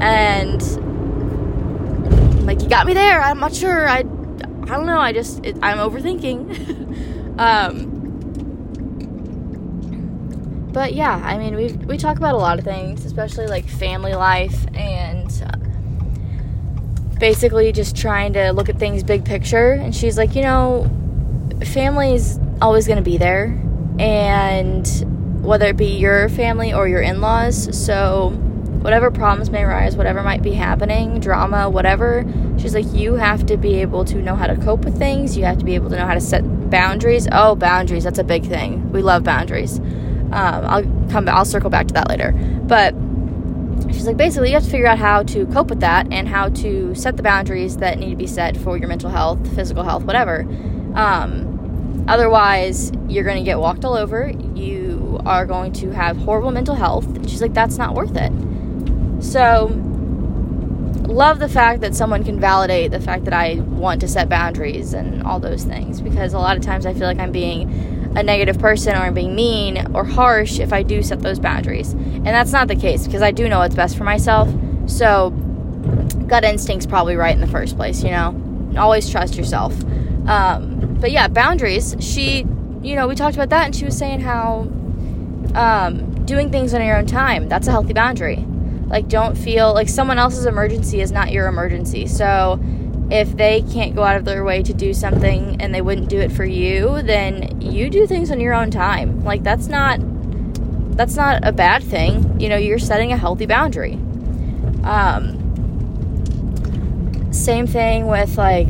And 0.00 0.60
like, 2.44 2.60
you 2.62 2.68
got 2.68 2.86
me 2.86 2.94
there. 2.94 3.20
I'm 3.22 3.40
not 3.40 3.54
sure. 3.54 3.88
I 3.88 4.04
I 4.64 4.76
don't 4.76 4.86
know. 4.86 4.98
I 4.98 5.12
just 5.12 5.44
it, 5.44 5.56
I'm 5.62 5.78
overthinking. 5.78 7.38
um, 7.38 7.90
but 10.72 10.94
yeah, 10.94 11.20
I 11.22 11.36
mean, 11.38 11.54
we 11.54 11.72
we 11.86 11.98
talk 11.98 12.16
about 12.16 12.34
a 12.34 12.38
lot 12.38 12.58
of 12.58 12.64
things, 12.64 13.04
especially 13.04 13.46
like 13.46 13.68
family 13.68 14.14
life 14.14 14.66
and 14.74 15.30
uh, 15.46 15.63
basically 17.14 17.72
just 17.72 17.96
trying 17.96 18.32
to 18.34 18.52
look 18.52 18.68
at 18.68 18.78
things 18.78 19.02
big 19.02 19.24
picture. 19.24 19.72
And 19.72 19.94
she's 19.94 20.16
like, 20.18 20.34
you 20.34 20.42
know, 20.42 20.90
family's 21.64 22.38
always 22.60 22.86
going 22.86 22.98
to 22.98 23.02
be 23.02 23.16
there, 23.16 23.60
and 23.98 24.86
whether 25.44 25.66
it 25.66 25.76
be 25.76 25.96
your 25.96 26.28
family 26.28 26.72
or 26.72 26.88
your 26.88 27.02
in-laws, 27.02 27.76
so 27.78 28.30
whatever 28.80 29.10
problems 29.10 29.50
may 29.50 29.62
arise, 29.62 29.96
whatever 29.96 30.22
might 30.22 30.42
be 30.42 30.52
happening, 30.52 31.20
drama, 31.20 31.70
whatever. 31.70 32.24
She's 32.58 32.74
like, 32.74 32.86
you 32.92 33.14
have 33.14 33.46
to 33.46 33.56
be 33.56 33.76
able 33.76 34.04
to 34.06 34.16
know 34.16 34.36
how 34.36 34.46
to 34.46 34.56
cope 34.56 34.84
with 34.84 34.98
things. 34.98 35.36
You 35.36 35.44
have 35.44 35.58
to 35.58 35.64
be 35.64 35.74
able 35.74 35.90
to 35.90 35.96
know 35.96 36.06
how 36.06 36.14
to 36.14 36.20
set 36.20 36.42
boundaries. 36.70 37.26
Oh, 37.32 37.54
boundaries, 37.54 38.04
that's 38.04 38.18
a 38.18 38.24
big 38.24 38.44
thing. 38.46 38.92
We 38.92 39.02
love 39.02 39.24
boundaries. 39.24 39.78
Um, 39.78 40.32
I'll 40.32 40.82
come. 41.10 41.28
I'll 41.28 41.44
circle 41.44 41.70
back 41.70 41.88
to 41.88 41.94
that 41.94 42.08
later. 42.08 42.32
But 42.32 42.94
she's 44.04 44.08
like, 44.08 44.16
basically, 44.18 44.50
you 44.50 44.54
have 44.54 44.64
to 44.64 44.70
figure 44.70 44.86
out 44.86 44.98
how 44.98 45.22
to 45.22 45.46
cope 45.46 45.70
with 45.70 45.80
that 45.80 46.12
and 46.12 46.28
how 46.28 46.50
to 46.50 46.94
set 46.94 47.16
the 47.16 47.22
boundaries 47.22 47.78
that 47.78 47.98
need 47.98 48.10
to 48.10 48.16
be 48.16 48.26
set 48.26 48.54
for 48.54 48.76
your 48.76 48.86
mental 48.86 49.08
health, 49.08 49.54
physical 49.54 49.82
health, 49.82 50.04
whatever. 50.04 50.42
Um, 50.94 52.04
otherwise, 52.06 52.92
you're 53.08 53.24
going 53.24 53.38
to 53.38 53.42
get 53.42 53.58
walked 53.58 53.82
all 53.82 53.94
over. 53.94 54.30
You 54.54 55.18
are 55.24 55.46
going 55.46 55.72
to 55.74 55.90
have 55.92 56.18
horrible 56.18 56.50
mental 56.50 56.74
health. 56.74 57.06
She's 57.30 57.40
like, 57.40 57.54
that's 57.54 57.78
not 57.78 57.94
worth 57.94 58.14
it. 58.14 58.30
So, 59.24 59.68
love 61.08 61.38
the 61.38 61.48
fact 61.48 61.80
that 61.80 61.94
someone 61.94 62.24
can 62.24 62.38
validate 62.38 62.90
the 62.90 63.00
fact 63.00 63.24
that 63.24 63.32
I 63.32 63.54
want 63.54 64.02
to 64.02 64.08
set 64.08 64.28
boundaries 64.28 64.92
and 64.92 65.22
all 65.22 65.40
those 65.40 65.64
things 65.64 66.02
because 66.02 66.34
a 66.34 66.38
lot 66.38 66.58
of 66.58 66.62
times 66.62 66.84
I 66.84 66.92
feel 66.92 67.06
like 67.06 67.18
I'm 67.18 67.32
being 67.32 67.93
a 68.14 68.22
negative 68.22 68.58
person 68.58 68.94
or 68.94 68.98
I'm 68.98 69.14
being 69.14 69.34
mean 69.34 69.94
or 69.94 70.04
harsh 70.04 70.58
if 70.60 70.72
I 70.72 70.82
do 70.82 71.02
set 71.02 71.20
those 71.20 71.38
boundaries. 71.38 71.92
And 71.92 72.26
that's 72.26 72.52
not 72.52 72.68
the 72.68 72.76
case 72.76 73.06
because 73.06 73.22
I 73.22 73.30
do 73.30 73.48
know 73.48 73.58
what's 73.58 73.74
best 73.74 73.96
for 73.96 74.04
myself. 74.04 74.48
So, 74.86 75.30
gut 76.26 76.44
instinct's 76.44 76.86
probably 76.86 77.16
right 77.16 77.34
in 77.34 77.40
the 77.40 77.46
first 77.46 77.76
place, 77.76 78.02
you 78.02 78.10
know? 78.10 78.40
Always 78.76 79.08
trust 79.08 79.36
yourself. 79.36 79.72
Um, 80.26 80.96
but 81.00 81.10
yeah, 81.10 81.28
boundaries. 81.28 81.96
She, 82.00 82.46
you 82.82 82.94
know, 82.94 83.06
we 83.08 83.14
talked 83.14 83.34
about 83.36 83.50
that 83.50 83.66
and 83.66 83.76
she 83.76 83.84
was 83.84 83.96
saying 83.96 84.20
how 84.20 84.68
um, 85.54 86.24
doing 86.24 86.50
things 86.50 86.74
on 86.74 86.84
your 86.84 86.96
own 86.96 87.06
time, 87.06 87.48
that's 87.48 87.66
a 87.66 87.70
healthy 87.70 87.92
boundary 87.92 88.44
like, 88.86 89.08
don't 89.08 89.36
feel 89.36 89.72
like 89.74 89.88
someone 89.88 90.18
else's 90.18 90.46
emergency 90.46 91.00
is 91.00 91.10
not 91.10 91.32
your 91.32 91.48
emergency. 91.48 92.06
So, 92.06 92.60
if 93.10 93.36
they 93.36 93.62
can't 93.62 93.94
go 93.94 94.02
out 94.02 94.16
of 94.16 94.24
their 94.24 94.44
way 94.44 94.62
to 94.62 94.72
do 94.72 94.94
something 94.94 95.60
and 95.60 95.74
they 95.74 95.82
wouldn't 95.82 96.08
do 96.08 96.18
it 96.18 96.32
for 96.32 96.44
you, 96.44 97.02
then 97.02 97.60
you 97.60 97.90
do 97.90 98.06
things 98.06 98.30
on 98.30 98.40
your 98.40 98.54
own 98.54 98.70
time. 98.70 99.22
Like, 99.24 99.42
that's 99.42 99.66
not 99.66 100.00
that's 100.96 101.16
not 101.16 101.44
a 101.44 101.52
bad 101.52 101.82
thing. 101.82 102.40
You 102.40 102.48
know, 102.48 102.56
you're 102.56 102.78
setting 102.78 103.12
a 103.12 103.16
healthy 103.16 103.46
boundary. 103.46 103.94
Um, 104.84 105.40
same 107.32 107.66
thing 107.66 108.06
with 108.06 108.38
like 108.38 108.68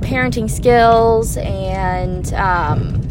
parenting 0.00 0.50
skills 0.50 1.36
and 1.36 2.32
um, 2.34 3.05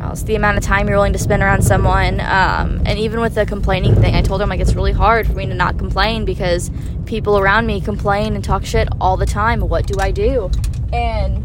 else. 0.00 0.22
The 0.22 0.34
amount 0.34 0.58
of 0.58 0.64
time 0.64 0.88
you're 0.88 0.96
willing 0.96 1.12
to 1.12 1.18
spend 1.18 1.42
around 1.42 1.62
someone. 1.62 2.20
Um, 2.20 2.82
and 2.86 2.98
even 2.98 3.20
with 3.20 3.34
the 3.34 3.46
complaining 3.46 3.94
thing, 3.94 4.14
I 4.14 4.22
told 4.22 4.40
him 4.40 4.48
like 4.48 4.60
it's 4.60 4.74
really 4.74 4.92
hard 4.92 5.26
for 5.26 5.34
me 5.34 5.46
to 5.46 5.54
not 5.54 5.78
complain 5.78 6.24
because 6.24 6.70
people 7.06 7.38
around 7.38 7.66
me 7.66 7.80
complain 7.80 8.34
and 8.34 8.44
talk 8.44 8.64
shit 8.64 8.88
all 9.00 9.16
the 9.16 9.26
time. 9.26 9.60
What 9.60 9.86
do 9.86 9.98
I 10.00 10.10
do? 10.10 10.50
And 10.92 11.44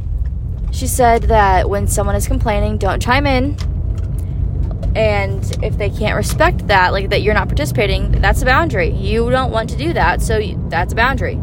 she 0.71 0.87
said 0.87 1.23
that 1.23 1.69
when 1.69 1.87
someone 1.87 2.15
is 2.15 2.27
complaining, 2.27 2.77
don't 2.77 3.01
chime 3.01 3.25
in. 3.25 3.57
And 4.95 5.43
if 5.63 5.77
they 5.77 5.89
can't 5.89 6.15
respect 6.15 6.67
that, 6.67 6.93
like 6.93 7.09
that 7.09 7.21
you're 7.21 7.33
not 7.33 7.47
participating, 7.47 8.11
that's 8.21 8.41
a 8.41 8.45
boundary. 8.45 8.91
You 8.91 9.29
don't 9.29 9.51
want 9.51 9.69
to 9.71 9.77
do 9.77 9.91
that, 9.93 10.21
so 10.21 10.39
that's 10.69 10.93
a 10.93 10.95
boundary. 10.95 11.39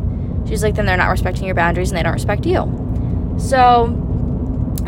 She's 0.48 0.62
like, 0.62 0.74
then 0.74 0.86
they're 0.86 0.96
not 0.96 1.10
respecting 1.10 1.44
your 1.44 1.54
boundaries 1.54 1.90
and 1.90 1.98
they 1.98 2.02
don't 2.02 2.14
respect 2.14 2.46
you. 2.46 3.36
So 3.38 3.86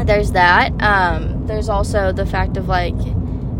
there's 0.02 0.32
that. 0.32 0.72
Um, 0.82 1.46
there's 1.46 1.68
also 1.68 2.12
the 2.12 2.26
fact 2.26 2.56
of 2.56 2.68
like, 2.68 2.94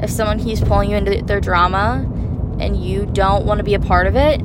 if 0.03 0.11
someone 0.11 0.39
keeps 0.39 0.61
pulling 0.61 0.91
you 0.91 0.97
into 0.97 1.23
their 1.23 1.41
drama 1.41 2.11
and 2.59 2.83
you 2.83 3.07
don't 3.07 3.47
want 3.47 3.59
to 3.59 3.65
be 3.65 3.75
a 3.75 3.81
part 3.81 4.07
of 4.07 4.17
it, 4.17 4.41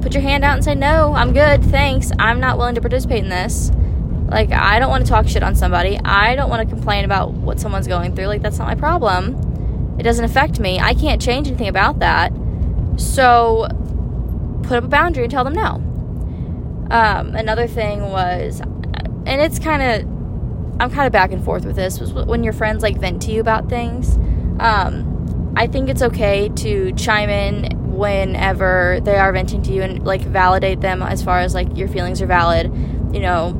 put 0.00 0.14
your 0.14 0.22
hand 0.22 0.44
out 0.44 0.54
and 0.54 0.64
say, 0.64 0.74
No, 0.74 1.12
I'm 1.14 1.32
good, 1.32 1.62
thanks. 1.64 2.10
I'm 2.18 2.40
not 2.40 2.58
willing 2.58 2.74
to 2.74 2.80
participate 2.80 3.22
in 3.22 3.30
this. 3.30 3.70
Like, 4.26 4.52
I 4.52 4.78
don't 4.78 4.90
want 4.90 5.04
to 5.04 5.10
talk 5.10 5.28
shit 5.28 5.42
on 5.42 5.54
somebody. 5.54 5.98
I 6.04 6.34
don't 6.34 6.50
want 6.50 6.68
to 6.68 6.74
complain 6.74 7.04
about 7.04 7.32
what 7.32 7.60
someone's 7.60 7.86
going 7.86 8.14
through. 8.16 8.26
Like, 8.26 8.42
that's 8.42 8.58
not 8.58 8.66
my 8.66 8.74
problem. 8.74 9.96
It 9.98 10.02
doesn't 10.02 10.24
affect 10.24 10.58
me. 10.58 10.80
I 10.80 10.94
can't 10.94 11.20
change 11.20 11.46
anything 11.46 11.68
about 11.68 12.00
that. 12.00 12.32
So, 12.96 13.68
put 14.62 14.78
up 14.78 14.84
a 14.84 14.88
boundary 14.88 15.24
and 15.24 15.30
tell 15.30 15.44
them 15.44 15.52
no. 15.52 15.74
Um, 16.90 17.34
another 17.34 17.66
thing 17.66 18.02
was, 18.10 18.60
and 18.60 19.40
it's 19.40 19.58
kind 19.58 19.82
of 19.82 20.13
I'm 20.80 20.90
kind 20.90 21.06
of 21.06 21.12
back 21.12 21.32
and 21.32 21.44
forth 21.44 21.64
with 21.64 21.76
this. 21.76 22.00
When 22.00 22.42
your 22.42 22.52
friends 22.52 22.82
like 22.82 22.98
vent 22.98 23.22
to 23.22 23.32
you 23.32 23.40
about 23.40 23.68
things. 23.68 24.16
Um, 24.60 25.52
I 25.56 25.66
think 25.68 25.88
it's 25.88 26.02
okay 26.02 26.48
to 26.48 26.92
chime 26.92 27.30
in 27.30 27.94
whenever 27.96 28.98
they 29.04 29.16
are 29.16 29.32
venting 29.32 29.62
to 29.62 29.72
you 29.72 29.82
and 29.82 30.04
like 30.04 30.20
validate 30.22 30.80
them 30.80 31.00
as 31.00 31.22
far 31.22 31.40
as 31.40 31.54
like 31.54 31.76
your 31.76 31.88
feelings 31.88 32.20
are 32.20 32.26
valid. 32.26 32.66
You 33.14 33.20
know, 33.20 33.52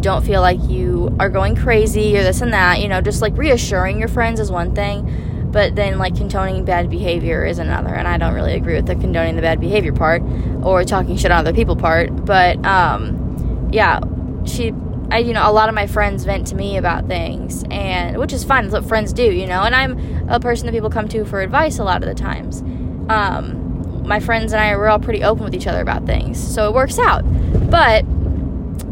don't 0.00 0.24
feel 0.24 0.40
like 0.40 0.62
you 0.68 1.14
are 1.20 1.28
going 1.28 1.54
crazy 1.54 2.16
or 2.16 2.22
this 2.22 2.40
and 2.40 2.52
that. 2.54 2.80
You 2.80 2.88
know, 2.88 3.02
just 3.02 3.20
like 3.20 3.36
reassuring 3.36 3.98
your 3.98 4.08
friends 4.08 4.40
is 4.40 4.50
one 4.50 4.74
thing, 4.74 5.50
but 5.52 5.76
then 5.76 5.98
like 5.98 6.16
condoning 6.16 6.64
bad 6.64 6.88
behavior 6.88 7.44
is 7.44 7.58
another. 7.58 7.94
And 7.94 8.08
I 8.08 8.16
don't 8.16 8.32
really 8.32 8.54
agree 8.54 8.74
with 8.74 8.86
the 8.86 8.94
condoning 8.94 9.36
the 9.36 9.42
bad 9.42 9.60
behavior 9.60 9.92
part 9.92 10.22
or 10.62 10.82
talking 10.84 11.18
shit 11.18 11.30
on 11.30 11.38
other 11.38 11.52
people 11.52 11.76
part. 11.76 12.24
But 12.24 12.64
um, 12.64 13.68
yeah, 13.70 14.00
she 14.46 14.72
I, 15.10 15.18
you 15.18 15.32
know, 15.32 15.48
a 15.48 15.52
lot 15.52 15.68
of 15.68 15.74
my 15.74 15.86
friends 15.86 16.24
vent 16.24 16.48
to 16.48 16.56
me 16.56 16.76
about 16.76 17.06
things, 17.06 17.64
and 17.70 18.18
which 18.18 18.32
is 18.32 18.44
fine. 18.44 18.64
That's 18.64 18.74
what 18.74 18.88
friends 18.88 19.12
do, 19.12 19.22
you 19.22 19.46
know. 19.46 19.62
And 19.62 19.74
I'm 19.74 20.28
a 20.28 20.40
person 20.40 20.66
that 20.66 20.72
people 20.72 20.90
come 20.90 21.08
to 21.08 21.24
for 21.24 21.40
advice 21.40 21.78
a 21.78 21.84
lot 21.84 22.02
of 22.02 22.08
the 22.08 22.14
times. 22.14 22.62
Um, 23.08 24.02
my 24.06 24.20
friends 24.20 24.52
and 24.52 24.60
I 24.60 24.76
we're 24.76 24.88
all 24.88 24.98
pretty 24.98 25.22
open 25.22 25.44
with 25.44 25.54
each 25.54 25.66
other 25.66 25.80
about 25.80 26.06
things, 26.06 26.38
so 26.38 26.68
it 26.68 26.74
works 26.74 26.98
out. 26.98 27.22
But 27.70 28.04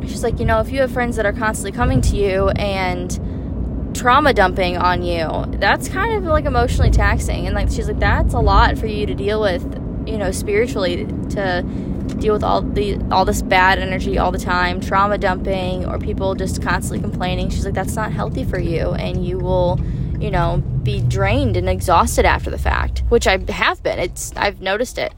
she's 0.03 0.23
like, 0.23 0.39
you 0.39 0.45
know, 0.45 0.61
if 0.61 0.71
you 0.71 0.81
have 0.81 0.93
friends 0.93 1.17
that 1.17 1.27
are 1.27 1.33
constantly 1.33 1.73
coming 1.73 2.01
to 2.03 2.17
you 2.17 2.51
and 2.51 3.95
trauma 3.95 4.35
dumping 4.35 4.77
on 4.77 5.03
you, 5.03 5.29
that's 5.59 5.89
kind 5.89 6.15
of 6.15 6.25
like 6.25 6.45
emotionally 6.45 6.91
taxing. 6.91 7.47
And 7.47 7.55
like, 7.55 7.71
she's 7.71 7.89
like, 7.89 7.99
that's 7.99 8.35
a 8.35 8.41
lot 8.41 8.79
for 8.79 8.87
you 8.87 9.07
to 9.07 9.15
deal 9.15 9.41
with, 9.41 9.63
you 10.07 10.19
know, 10.19 10.31
spiritually 10.31 11.07
to 11.31 11.65
deal 12.07 12.33
with 12.33 12.45
all 12.45 12.63
the 12.63 12.99
all 13.11 13.25
this 13.25 13.43
bad 13.43 13.79
energy 13.79 14.19
all 14.19 14.31
the 14.31 14.39
time, 14.39 14.81
trauma 14.81 15.19
dumping, 15.19 15.87
or 15.87 15.99
people 15.99 16.35
just 16.35 16.63
constantly 16.63 17.01
complaining. 17.01 17.51
She's 17.51 17.65
like, 17.65 17.75
that's 17.75 17.97
not 17.97 18.13
healthy 18.13 18.45
for 18.45 18.59
you, 18.59 18.93
and 18.93 19.27
you 19.27 19.39
will, 19.39 19.81
you 20.19 20.31
know, 20.31 20.59
be 20.83 21.01
drained 21.01 21.57
and 21.57 21.69
exhausted 21.69 22.25
after 22.25 22.51
the 22.51 22.59
fact, 22.59 23.03
which 23.09 23.27
I 23.27 23.39
have 23.53 23.83
been. 23.83 23.99
It's 23.99 24.33
I've 24.37 24.61
noticed 24.61 24.99
it. 24.99 25.13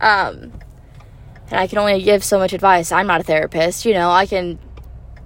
Um, 0.00 0.52
and 1.50 1.58
I 1.58 1.66
can 1.66 1.78
only 1.78 2.02
give 2.02 2.22
so 2.22 2.38
much 2.38 2.52
advice. 2.52 2.92
I'm 2.92 3.06
not 3.06 3.20
a 3.20 3.24
therapist, 3.24 3.84
you 3.84 3.92
know. 3.92 4.10
I 4.10 4.26
can 4.26 4.58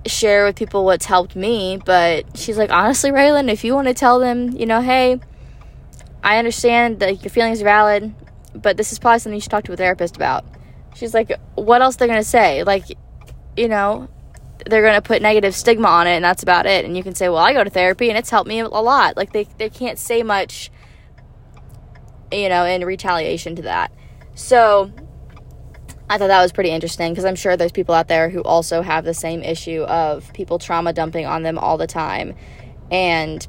share 0.07 0.45
with 0.45 0.57
people 0.57 0.85
what's 0.85 1.07
helped 1.07 1.37
me, 1.37 1.79
but 1.85 2.37
she's 2.37 2.59
like, 2.59 2.71
honestly, 2.71 3.11
Raylan, 3.11 3.51
if 3.51 3.65
you 3.65 3.75
want 3.75 3.89
to 3.89 3.95
tell 3.95 4.19
them, 4.19 4.51
you 4.51 4.67
know, 4.67 4.81
hey, 4.81 5.21
I 6.23 6.39
understand 6.39 7.01
that 7.01 7.23
your 7.23 7.31
feelings 7.31 7.61
are 7.61 7.65
valid, 7.65 8.15
but 8.55 8.77
this 8.77 8.93
is 8.93 8.99
probably 8.99 9.19
something 9.19 9.35
you 9.35 9.41
should 9.41 9.51
talk 9.51 9.65
to 9.65 9.73
a 9.73 9.77
therapist 9.77 10.17
about 10.17 10.45
she's 10.95 11.15
like, 11.15 11.33
what 11.55 11.83
else 11.83 11.97
they're 11.97 12.09
gonna 12.09 12.25
say? 12.25 12.63
Like, 12.65 12.85
you 13.57 13.69
know, 13.69 14.09
they're 14.67 14.83
gonna 14.83 15.03
put 15.03 15.23
negative 15.23 15.55
stigma 15.55 15.89
on 15.89 16.07
it, 16.07 16.13
and 16.17 16.25
that's 16.25 16.43
about 16.43 16.67
it. 16.67 16.85
And 16.85 16.97
you 16.97 17.03
can 17.03 17.15
say, 17.15 17.29
well, 17.29 17.39
I 17.39 17.53
go 17.53 17.65
to 17.65 17.71
therapy, 17.71 18.09
and 18.09 18.19
it's 18.19 18.31
helped 18.31 18.49
me 18.49 18.61
a 18.61 18.69
lot. 18.69 19.17
Like 19.17 19.33
they 19.33 19.45
they 19.59 19.69
can't 19.69 19.99
say 19.99 20.23
much, 20.23 20.71
you 22.33 22.49
know, 22.49 22.65
in 22.65 22.85
retaliation 22.85 23.57
to 23.57 23.63
that. 23.63 23.93
So 24.35 24.91
I 26.09 26.19
thought 26.19 26.29
that 26.29 26.43
was 26.43 26.53
pretty 26.53 26.71
interesting 26.71 27.13
because 27.13 27.25
I'm 27.25 27.37
sure 27.37 27.57
there's 27.57 27.73
people 27.73 27.95
out 27.95 28.09
there 28.09 28.29
who 28.29 28.43
also 28.43 28.83
have 28.83 29.05
the 29.05 29.15
same 29.15 29.43
issue 29.43 29.83
of 29.83 30.33
people 30.33 30.59
trauma 30.59 30.93
dumping 30.93 31.27
on 31.27 31.43
them 31.43 31.59
all 31.59 31.77
the 31.77 31.87
time, 31.87 32.35
and 32.91 33.47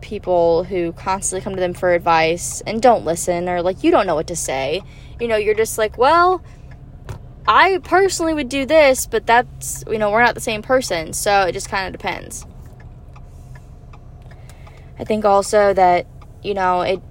people 0.00 0.64
who 0.64 0.92
constantly 0.92 1.42
come 1.42 1.54
to 1.54 1.60
them 1.60 1.74
for 1.74 1.92
advice 1.92 2.62
and 2.62 2.80
don't 2.80 3.04
listen 3.04 3.50
or 3.50 3.60
like 3.60 3.84
you 3.84 3.90
don't 3.90 4.06
know 4.06 4.14
what 4.14 4.28
to 4.28 4.36
say. 4.36 4.82
You 5.20 5.28
know, 5.28 5.36
you're 5.36 5.54
just 5.54 5.76
like, 5.76 5.98
well, 5.98 6.42
I 7.52 7.78
personally 7.78 8.32
would 8.32 8.48
do 8.48 8.64
this, 8.64 9.06
but 9.06 9.26
that's, 9.26 9.82
you 9.90 9.98
know, 9.98 10.12
we're 10.12 10.22
not 10.22 10.36
the 10.36 10.40
same 10.40 10.62
person, 10.62 11.12
so 11.12 11.42
it 11.42 11.52
just 11.52 11.68
kind 11.68 11.92
of 11.92 12.00
depends. 12.00 12.46
I 15.00 15.04
think 15.04 15.24
also 15.24 15.74
that, 15.74 16.06
you 16.44 16.54
know, 16.54 16.82
it 16.82 17.02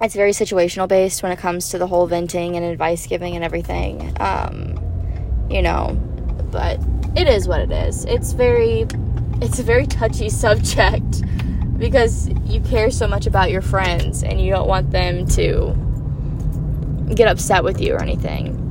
it's 0.00 0.16
very 0.16 0.32
situational 0.32 0.88
based 0.88 1.22
when 1.22 1.30
it 1.30 1.38
comes 1.38 1.68
to 1.68 1.78
the 1.78 1.86
whole 1.86 2.08
venting 2.08 2.56
and 2.56 2.64
advice 2.64 3.06
giving 3.06 3.36
and 3.36 3.44
everything. 3.44 4.12
Um, 4.18 4.74
you 5.48 5.62
know, 5.62 5.92
but 6.50 6.80
it 7.16 7.28
is 7.28 7.46
what 7.46 7.60
it 7.60 7.70
is. 7.70 8.04
It's 8.06 8.32
very 8.32 8.88
it's 9.40 9.60
a 9.60 9.62
very 9.62 9.86
touchy 9.86 10.28
subject 10.44 11.22
because 11.78 12.28
you 12.44 12.60
care 12.62 12.90
so 12.90 13.06
much 13.06 13.28
about 13.28 13.52
your 13.52 13.62
friends 13.62 14.24
and 14.24 14.40
you 14.40 14.50
don't 14.50 14.66
want 14.66 14.90
them 14.90 15.26
to 15.26 15.76
get 17.14 17.28
upset 17.28 17.62
with 17.62 17.80
you 17.80 17.94
or 17.94 18.02
anything. 18.02 18.61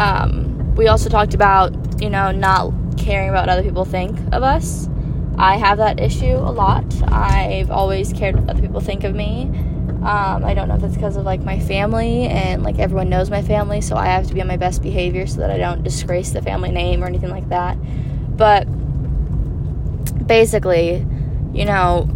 Um, 0.00 0.74
we 0.76 0.88
also 0.88 1.10
talked 1.10 1.34
about, 1.34 2.00
you 2.00 2.08
know, 2.08 2.32
not 2.32 2.72
caring 2.96 3.28
about 3.28 3.42
what 3.42 3.48
other 3.50 3.62
people 3.62 3.84
think 3.84 4.18
of 4.32 4.42
us. 4.42 4.88
I 5.36 5.58
have 5.58 5.78
that 5.78 6.00
issue 6.00 6.36
a 6.36 6.52
lot. 6.52 6.84
I've 7.12 7.70
always 7.70 8.12
cared 8.12 8.36
what 8.36 8.48
other 8.48 8.62
people 8.62 8.80
think 8.80 9.04
of 9.04 9.14
me. 9.14 9.42
Um, 10.02 10.44
I 10.44 10.54
don't 10.54 10.68
know 10.68 10.76
if 10.76 10.82
it's 10.82 10.94
because 10.94 11.16
of 11.16 11.26
like 11.26 11.42
my 11.42 11.60
family 11.60 12.26
and 12.28 12.62
like 12.62 12.78
everyone 12.78 13.10
knows 13.10 13.28
my 13.28 13.42
family, 13.42 13.82
so 13.82 13.96
I 13.96 14.06
have 14.06 14.26
to 14.28 14.34
be 14.34 14.40
on 14.40 14.46
my 14.46 14.56
best 14.56 14.82
behavior 14.82 15.26
so 15.26 15.40
that 15.40 15.50
I 15.50 15.58
don't 15.58 15.82
disgrace 15.82 16.30
the 16.30 16.40
family 16.40 16.70
name 16.70 17.04
or 17.04 17.06
anything 17.06 17.28
like 17.28 17.50
that. 17.50 17.76
But 18.34 18.64
basically, 20.26 21.06
you 21.52 21.66
know, 21.66 22.08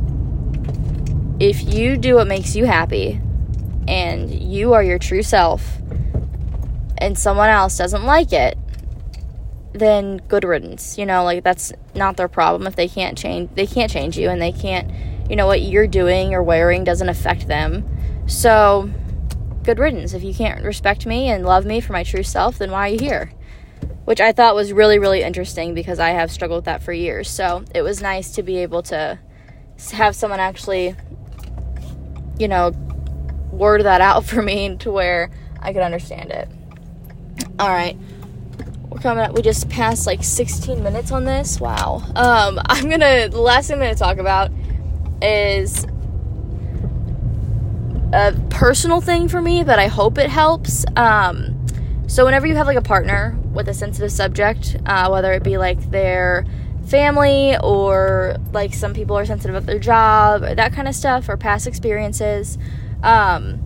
if 1.39 1.63
you 1.75 1.99
do 1.99 2.15
what 2.15 2.27
makes 2.27 2.57
you 2.57 2.65
happy 2.65 3.21
and 3.87 4.31
you 4.31 4.73
are 4.73 4.83
your 4.83 4.99
true 4.99 5.23
self 5.23 5.83
and 6.99 7.19
someone 7.19 7.49
else 7.49 7.77
doesn't 7.77 8.05
like 8.05 8.33
it, 8.33 8.57
then 9.73 10.19
good 10.29 10.45
riddance. 10.45 10.97
You 10.99 11.07
know, 11.07 11.25
like 11.25 11.45
that's 11.45 11.73
not 11.95 12.17
their 12.17 12.29
problem 12.29 12.67
if 12.67 12.77
they 12.77 12.89
can't 12.89 13.17
change 13.19 13.51
they 13.55 13.67
can't 13.67 13.91
change 13.91 14.17
you 14.19 14.29
and 14.31 14.41
they 14.41 14.53
can't 14.53 14.91
you 15.29 15.37
know 15.37 15.47
what 15.47 15.63
you're 15.63 15.87
doing 15.87 16.35
or 16.35 16.43
wearing 16.43 16.85
doesn't 16.85 17.09
affect 17.09 17.49
them. 17.49 17.89
So 18.27 18.91
good 19.65 19.79
riddance. 19.79 20.13
If 20.13 20.23
you 20.23 20.35
can't 20.35 20.63
respect 20.65 21.07
me 21.07 21.29
and 21.29 21.45
love 21.45 21.65
me 21.65 21.81
for 21.81 21.93
my 21.93 22.05
true 22.05 22.23
self, 22.23 22.59
then 22.59 22.71
why 22.71 22.89
are 22.89 22.93
you 22.93 22.99
here? 22.99 23.33
Which 24.05 24.21
I 24.21 24.33
thought 24.33 24.55
was 24.55 24.73
really, 24.73 24.99
really 24.99 25.23
interesting 25.23 25.75
because 25.75 25.99
I 25.99 26.11
have 26.11 26.31
struggled 26.31 26.59
with 26.59 26.65
that 26.67 26.83
for 26.83 26.93
years. 26.93 27.29
So 27.31 27.65
it 27.75 27.83
was 27.83 28.03
nice 28.03 28.33
to 28.33 28.43
be 28.43 28.59
able 28.59 28.83
to 28.85 29.19
have 29.93 30.15
someone 30.15 30.41
actually, 30.41 30.95
you 32.39 32.49
know, 32.49 32.71
word 33.51 33.83
that 33.85 34.01
out 34.01 34.25
for 34.27 34.43
me 34.43 34.77
to 34.77 34.91
where 34.91 35.31
I 35.59 35.73
could 35.73 35.83
understand 35.83 36.31
it. 36.31 36.49
All 37.59 37.69
right. 37.69 37.97
We're 38.89 39.01
coming 39.01 39.25
up. 39.25 39.33
We 39.33 39.43
just 39.43 39.69
passed 39.69 40.07
like 40.07 40.23
16 40.23 40.83
minutes 40.83 41.11
on 41.13 41.25
this. 41.25 41.61
Wow. 41.61 42.03
Um, 42.15 42.61
I'm 42.67 42.89
gonna. 42.89 43.29
The 43.29 43.41
last 43.41 43.69
thing 43.69 43.75
I'm 43.75 43.83
gonna 43.83 43.95
talk 43.95 44.19
about 44.19 44.51
is 45.23 45.85
a 48.13 48.33
personal 48.51 49.01
thing 49.01 49.29
for 49.29 49.43
me, 49.43 49.65
but 49.65 49.79
I 49.79 49.89
hope 49.89 50.19
it 50.19 50.31
helps. 50.31 50.85
Um, 50.97 51.67
so 52.07 52.25
whenever 52.25 52.47
you 52.47 52.55
have 52.55 52.67
like 52.67 52.77
a 52.77 52.83
partner 52.83 53.37
with 53.53 53.69
a 53.69 53.75
sensitive 53.75 54.13
subject, 54.13 54.77
uh, 54.87 55.09
whether 55.09 55.33
it 55.33 55.43
be 55.43 55.59
like 55.59 55.91
their 55.91 56.45
family 56.87 57.57
or 57.63 58.37
like 58.53 58.75
some 58.75 58.95
people 58.95 59.17
are 59.17 59.25
sensitive 59.25 59.57
about 59.57 59.67
their 59.67 59.79
job 59.79 60.43
or 60.43 60.55
that 60.55 60.73
kind 60.73 60.87
of 60.87 60.95
stuff 60.95 61.29
or 61.29 61.37
past 61.37 61.67
experiences. 61.67 62.59
Um, 63.03 63.64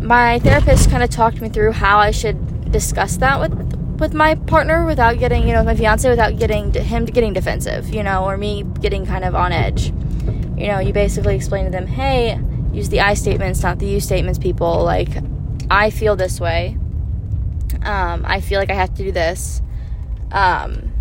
my 0.00 0.38
therapist 0.40 0.90
kind 0.90 1.02
of 1.02 1.10
talked 1.10 1.40
me 1.40 1.48
through 1.48 1.72
how 1.72 1.98
I 1.98 2.10
should 2.10 2.70
discuss 2.70 3.16
that 3.18 3.40
with 3.40 3.52
with 3.98 4.14
my 4.14 4.36
partner 4.36 4.86
without 4.86 5.18
getting, 5.18 5.46
you 5.48 5.52
know, 5.52 5.64
my 5.64 5.74
fiance 5.74 6.08
without 6.08 6.38
getting 6.38 6.72
him 6.72 7.04
getting 7.04 7.32
defensive, 7.32 7.92
you 7.92 8.02
know, 8.02 8.24
or 8.24 8.36
me 8.36 8.62
getting 8.80 9.04
kind 9.04 9.24
of 9.24 9.34
on 9.34 9.52
edge. 9.52 9.86
You 10.56 10.68
know, 10.68 10.78
you 10.78 10.92
basically 10.92 11.34
explain 11.34 11.64
to 11.64 11.70
them, 11.70 11.86
"Hey, 11.86 12.38
use 12.72 12.88
the 12.88 13.00
I 13.00 13.14
statements, 13.14 13.62
not 13.62 13.78
the 13.78 13.86
you 13.86 14.00
statements, 14.00 14.38
people. 14.38 14.84
Like, 14.84 15.08
I 15.70 15.90
feel 15.90 16.16
this 16.16 16.40
way. 16.40 16.76
Um, 17.82 18.24
I 18.26 18.40
feel 18.40 18.58
like 18.58 18.70
I 18.70 18.74
have 18.74 18.94
to 18.94 19.04
do 19.04 19.12
this. 19.12 19.62
Um, 20.30 20.92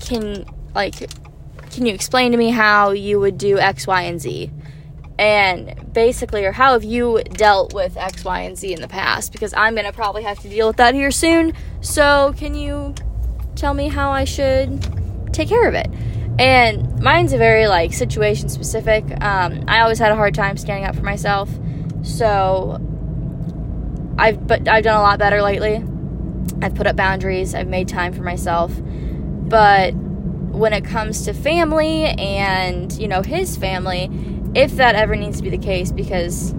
can 0.00 0.44
like, 0.74 0.94
can 1.70 1.86
you 1.86 1.94
explain 1.94 2.32
to 2.32 2.38
me 2.38 2.50
how 2.50 2.90
you 2.90 3.20
would 3.20 3.38
do 3.38 3.58
X, 3.58 3.86
Y, 3.86 4.02
and 4.02 4.20
Z?" 4.20 4.50
And 5.18 5.92
basically, 5.92 6.44
or 6.44 6.52
how 6.52 6.72
have 6.72 6.84
you 6.84 7.22
dealt 7.22 7.72
with 7.72 7.96
X, 7.96 8.24
Y, 8.24 8.40
and 8.40 8.56
Z 8.56 8.72
in 8.72 8.80
the 8.80 8.88
past? 8.88 9.32
Because 9.32 9.54
I'm 9.54 9.74
gonna 9.74 9.92
probably 9.92 10.22
have 10.24 10.38
to 10.40 10.48
deal 10.48 10.66
with 10.66 10.76
that 10.76 10.94
here 10.94 11.10
soon. 11.10 11.54
So, 11.80 12.34
can 12.36 12.54
you 12.54 12.94
tell 13.54 13.72
me 13.72 13.88
how 13.88 14.10
I 14.10 14.24
should 14.24 14.82
take 15.32 15.48
care 15.48 15.66
of 15.68 15.74
it? 15.74 15.88
And 16.38 17.00
mine's 17.00 17.32
a 17.32 17.38
very 17.38 17.66
like 17.66 17.94
situation 17.94 18.50
specific. 18.50 19.04
Um, 19.22 19.64
I 19.68 19.80
always 19.80 19.98
had 19.98 20.12
a 20.12 20.16
hard 20.16 20.34
time 20.34 20.58
standing 20.58 20.84
up 20.84 20.94
for 20.94 21.02
myself, 21.02 21.48
so 22.02 22.78
I've 24.18 24.46
but 24.46 24.68
I've 24.68 24.84
done 24.84 24.98
a 24.98 25.02
lot 25.02 25.18
better 25.18 25.40
lately. 25.40 25.82
I've 26.60 26.74
put 26.74 26.86
up 26.86 26.96
boundaries. 26.96 27.54
I've 27.54 27.68
made 27.68 27.88
time 27.88 28.12
for 28.12 28.22
myself, 28.22 28.72
but 28.82 29.94
when 29.94 30.72
it 30.72 30.84
comes 30.84 31.24
to 31.24 31.32
family 31.32 32.04
and 32.04 32.92
you 32.98 33.08
know 33.08 33.22
his 33.22 33.56
family 33.56 34.10
if 34.56 34.72
that 34.76 34.94
ever 34.94 35.14
needs 35.14 35.36
to 35.36 35.42
be 35.42 35.50
the 35.50 35.58
case 35.58 35.92
because 35.92 36.52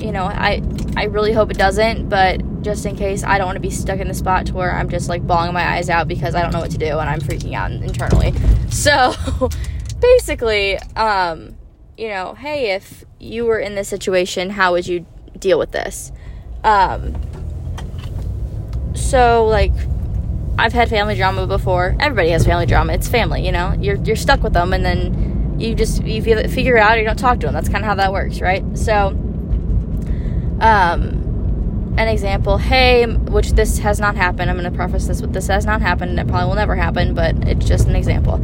you 0.00 0.10
know 0.10 0.24
i 0.24 0.60
i 0.96 1.04
really 1.04 1.32
hope 1.32 1.48
it 1.48 1.56
doesn't 1.56 2.08
but 2.08 2.42
just 2.62 2.84
in 2.84 2.96
case 2.96 3.22
i 3.22 3.38
don't 3.38 3.46
want 3.46 3.56
to 3.56 3.60
be 3.60 3.70
stuck 3.70 4.00
in 4.00 4.08
the 4.08 4.14
spot 4.14 4.46
to 4.46 4.52
where 4.52 4.74
i'm 4.74 4.88
just 4.88 5.08
like 5.08 5.24
bawling 5.24 5.52
my 5.52 5.76
eyes 5.76 5.88
out 5.88 6.08
because 6.08 6.34
i 6.34 6.42
don't 6.42 6.52
know 6.52 6.58
what 6.58 6.72
to 6.72 6.78
do 6.78 6.98
and 6.98 7.08
i'm 7.08 7.20
freaking 7.20 7.54
out 7.54 7.70
internally 7.70 8.34
so 8.70 9.14
basically 10.00 10.76
um 10.96 11.56
you 11.96 12.08
know 12.08 12.34
hey 12.34 12.72
if 12.72 13.04
you 13.20 13.44
were 13.44 13.60
in 13.60 13.76
this 13.76 13.88
situation 13.88 14.50
how 14.50 14.72
would 14.72 14.86
you 14.86 15.06
deal 15.38 15.58
with 15.58 15.70
this 15.70 16.10
um 16.64 17.14
so 18.94 19.46
like 19.46 19.72
I've 20.58 20.74
had 20.74 20.90
family 20.90 21.14
drama 21.14 21.46
before. 21.46 21.96
Everybody 22.00 22.28
has 22.30 22.44
family 22.44 22.66
drama. 22.66 22.92
It's 22.92 23.08
family, 23.08 23.46
you 23.46 23.50
know. 23.50 23.74
You're 23.80 23.96
you're 23.96 24.14
stuck 24.14 24.42
with 24.42 24.52
them, 24.52 24.74
and 24.74 24.84
then 24.84 25.29
you 25.60 25.74
just 25.74 26.02
you 26.04 26.22
figure 26.22 26.76
it 26.76 26.82
out 26.82 26.96
or 26.96 27.00
you 27.00 27.06
don't 27.06 27.18
talk 27.18 27.38
to 27.40 27.46
them 27.46 27.54
that's 27.54 27.68
kind 27.68 27.84
of 27.84 27.88
how 27.88 27.94
that 27.94 28.12
works 28.12 28.40
right? 28.40 28.64
So 28.76 29.08
um 30.60 31.20
an 31.96 32.08
example 32.08 32.56
hey 32.58 33.06
which 33.06 33.52
this 33.52 33.78
has 33.78 33.98
not 33.98 34.14
happened 34.14 34.48
i'm 34.48 34.56
going 34.56 34.70
to 34.70 34.76
preface 34.76 35.06
this 35.06 35.20
with 35.20 35.32
this 35.32 35.48
has 35.48 35.66
not 35.66 35.82
happened 35.82 36.10
and 36.10 36.20
it 36.20 36.28
probably 36.28 36.48
will 36.48 36.54
never 36.54 36.76
happen 36.76 37.14
but 37.14 37.34
it's 37.48 37.66
just 37.66 37.88
an 37.88 37.96
example. 37.96 38.38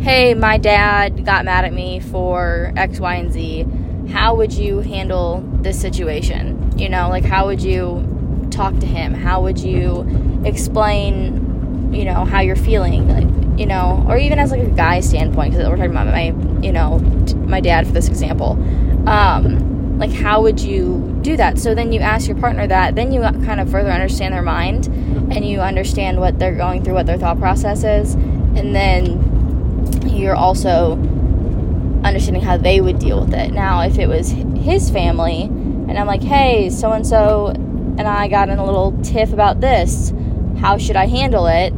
Hey 0.00 0.34
my 0.34 0.58
dad 0.58 1.24
got 1.24 1.44
mad 1.44 1.64
at 1.64 1.72
me 1.72 2.00
for 2.00 2.72
x 2.76 3.00
y 3.00 3.16
and 3.16 3.32
z. 3.32 3.66
How 4.10 4.34
would 4.34 4.52
you 4.52 4.80
handle 4.80 5.42
this 5.60 5.80
situation? 5.80 6.72
You 6.78 6.88
know 6.88 7.08
like 7.08 7.24
how 7.24 7.46
would 7.46 7.62
you 7.62 8.48
talk 8.50 8.78
to 8.80 8.86
him? 8.86 9.14
How 9.14 9.42
would 9.42 9.58
you 9.58 10.42
explain 10.44 11.92
you 11.92 12.04
know 12.04 12.24
how 12.24 12.40
you're 12.40 12.56
feeling? 12.56 13.08
Like 13.08 13.41
you 13.56 13.66
know, 13.66 14.04
or 14.08 14.16
even 14.16 14.38
as 14.38 14.50
like 14.50 14.62
a 14.62 14.70
guy 14.70 15.00
standpoint, 15.00 15.52
because 15.52 15.68
we're 15.68 15.76
talking 15.76 15.90
about 15.90 16.06
my, 16.06 16.34
you 16.62 16.72
know, 16.72 16.98
my 17.46 17.60
dad 17.60 17.86
for 17.86 17.92
this 17.92 18.08
example. 18.08 18.52
Um, 19.08 19.98
like, 19.98 20.10
how 20.10 20.42
would 20.42 20.60
you 20.60 21.18
do 21.22 21.36
that? 21.36 21.58
So 21.58 21.74
then 21.74 21.92
you 21.92 22.00
ask 22.00 22.26
your 22.26 22.36
partner 22.36 22.66
that, 22.66 22.94
then 22.94 23.12
you 23.12 23.20
kind 23.20 23.60
of 23.60 23.70
further 23.70 23.90
understand 23.90 24.34
their 24.34 24.42
mind 24.42 24.86
and 24.86 25.46
you 25.46 25.60
understand 25.60 26.18
what 26.18 26.38
they're 26.38 26.56
going 26.56 26.82
through, 26.82 26.94
what 26.94 27.06
their 27.06 27.18
thought 27.18 27.38
process 27.38 27.84
is, 27.84 28.14
and 28.14 28.74
then 28.74 30.08
you're 30.08 30.34
also 30.34 30.94
understanding 32.04 32.42
how 32.42 32.56
they 32.56 32.80
would 32.80 32.98
deal 32.98 33.20
with 33.20 33.34
it. 33.34 33.52
Now, 33.52 33.82
if 33.82 33.98
it 33.98 34.08
was 34.08 34.30
his 34.30 34.90
family, 34.90 35.42
and 35.42 35.98
I'm 35.98 36.06
like, 36.06 36.22
hey, 36.22 36.70
so 36.70 36.92
and 36.92 37.06
so 37.06 37.48
and 37.48 38.02
I 38.02 38.26
got 38.28 38.48
in 38.48 38.58
a 38.58 38.64
little 38.64 38.98
tiff 39.02 39.32
about 39.32 39.60
this, 39.60 40.12
how 40.58 40.78
should 40.78 40.96
I 40.96 41.06
handle 41.06 41.46
it? 41.46 41.72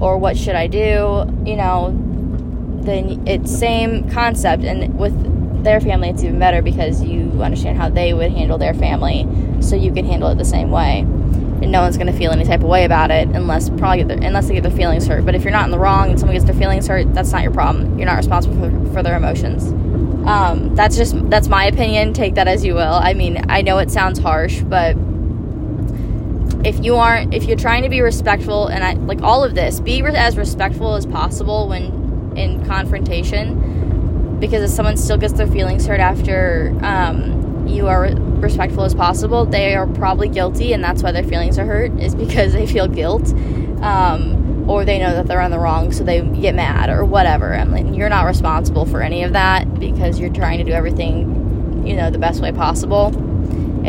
Or 0.00 0.18
what 0.18 0.36
should 0.36 0.54
I 0.54 0.66
do, 0.66 1.26
you 1.44 1.56
know, 1.56 1.96
then 2.82 3.26
it's 3.26 3.56
same 3.56 4.08
concept. 4.10 4.64
And 4.64 4.98
with 4.98 5.64
their 5.64 5.80
family 5.80 6.08
it's 6.08 6.22
even 6.22 6.38
better 6.38 6.62
because 6.62 7.02
you 7.02 7.42
understand 7.42 7.76
how 7.76 7.88
they 7.88 8.14
would 8.14 8.30
handle 8.30 8.58
their 8.58 8.74
family 8.74 9.26
so 9.60 9.74
you 9.74 9.92
can 9.92 10.04
handle 10.04 10.30
it 10.30 10.36
the 10.38 10.44
same 10.44 10.70
way. 10.70 11.00
And 11.00 11.72
no 11.72 11.82
one's 11.82 11.96
going 11.96 12.06
to 12.06 12.16
feel 12.16 12.30
any 12.30 12.44
type 12.44 12.60
of 12.60 12.68
way 12.68 12.84
about 12.84 13.10
it 13.10 13.28
unless 13.30 13.68
probably 13.70 14.04
their, 14.04 14.16
unless 14.18 14.46
they 14.46 14.54
get 14.54 14.62
their 14.62 14.70
feelings 14.70 15.06
hurt. 15.08 15.24
But 15.24 15.34
if 15.34 15.42
you're 15.42 15.52
not 15.52 15.64
in 15.64 15.72
the 15.72 15.78
wrong 15.78 16.10
and 16.10 16.18
someone 16.18 16.36
gets 16.36 16.46
their 16.46 16.54
feelings 16.54 16.86
hurt 16.86 17.12
that's 17.14 17.32
not 17.32 17.42
your 17.42 17.52
problem. 17.52 17.98
You're 17.98 18.06
not 18.06 18.16
responsible 18.16 18.56
for, 18.56 18.92
for 18.92 19.02
their 19.02 19.16
emotions. 19.16 19.66
Um, 20.28 20.74
that's 20.76 20.96
just 20.96 21.28
that's 21.30 21.48
my 21.48 21.64
opinion. 21.64 22.12
Take 22.12 22.34
that 22.36 22.46
as 22.48 22.64
you 22.64 22.74
will. 22.74 22.94
I 22.94 23.14
mean 23.14 23.44
i 23.48 23.62
know 23.62 23.78
it 23.78 23.90
sounds 23.90 24.18
harsh 24.18 24.60
but 24.60 24.96
if 26.68 26.84
you 26.84 26.96
aren't 26.96 27.32
if 27.32 27.44
you're 27.44 27.56
trying 27.56 27.82
to 27.82 27.88
be 27.88 28.02
respectful 28.02 28.66
and 28.66 28.84
I, 28.84 28.92
like 28.92 29.22
all 29.22 29.42
of 29.42 29.54
this 29.54 29.80
be 29.80 30.02
as 30.02 30.36
respectful 30.36 30.94
as 30.94 31.06
possible 31.06 31.68
when 31.68 32.34
in 32.36 32.64
confrontation 32.66 34.38
because 34.38 34.62
if 34.62 34.70
someone 34.70 34.98
still 34.98 35.16
gets 35.16 35.32
their 35.32 35.46
feelings 35.46 35.86
hurt 35.86 35.98
after 35.98 36.78
um, 36.82 37.66
you 37.66 37.88
are 37.88 38.10
respectful 38.40 38.84
as 38.84 38.94
possible 38.94 39.46
they 39.46 39.74
are 39.74 39.86
probably 39.86 40.28
guilty 40.28 40.74
and 40.74 40.84
that's 40.84 41.02
why 41.02 41.10
their 41.10 41.24
feelings 41.24 41.58
are 41.58 41.64
hurt 41.64 41.90
is 41.98 42.14
because 42.14 42.52
they 42.52 42.66
feel 42.66 42.86
guilt 42.86 43.32
um, 43.82 44.68
or 44.68 44.84
they 44.84 44.98
know 44.98 45.14
that 45.14 45.26
they're 45.26 45.40
on 45.40 45.50
the 45.50 45.58
wrong 45.58 45.90
so 45.90 46.04
they 46.04 46.20
get 46.20 46.54
mad 46.54 46.90
or 46.90 47.02
whatever. 47.02 47.54
I 47.54 47.64
mean 47.64 47.94
you're 47.94 48.10
not 48.10 48.26
responsible 48.26 48.84
for 48.84 49.00
any 49.00 49.22
of 49.22 49.32
that 49.32 49.80
because 49.80 50.20
you're 50.20 50.32
trying 50.32 50.58
to 50.58 50.64
do 50.64 50.72
everything 50.72 51.86
you 51.86 51.96
know 51.96 52.10
the 52.10 52.18
best 52.18 52.42
way 52.42 52.52
possible 52.52 53.10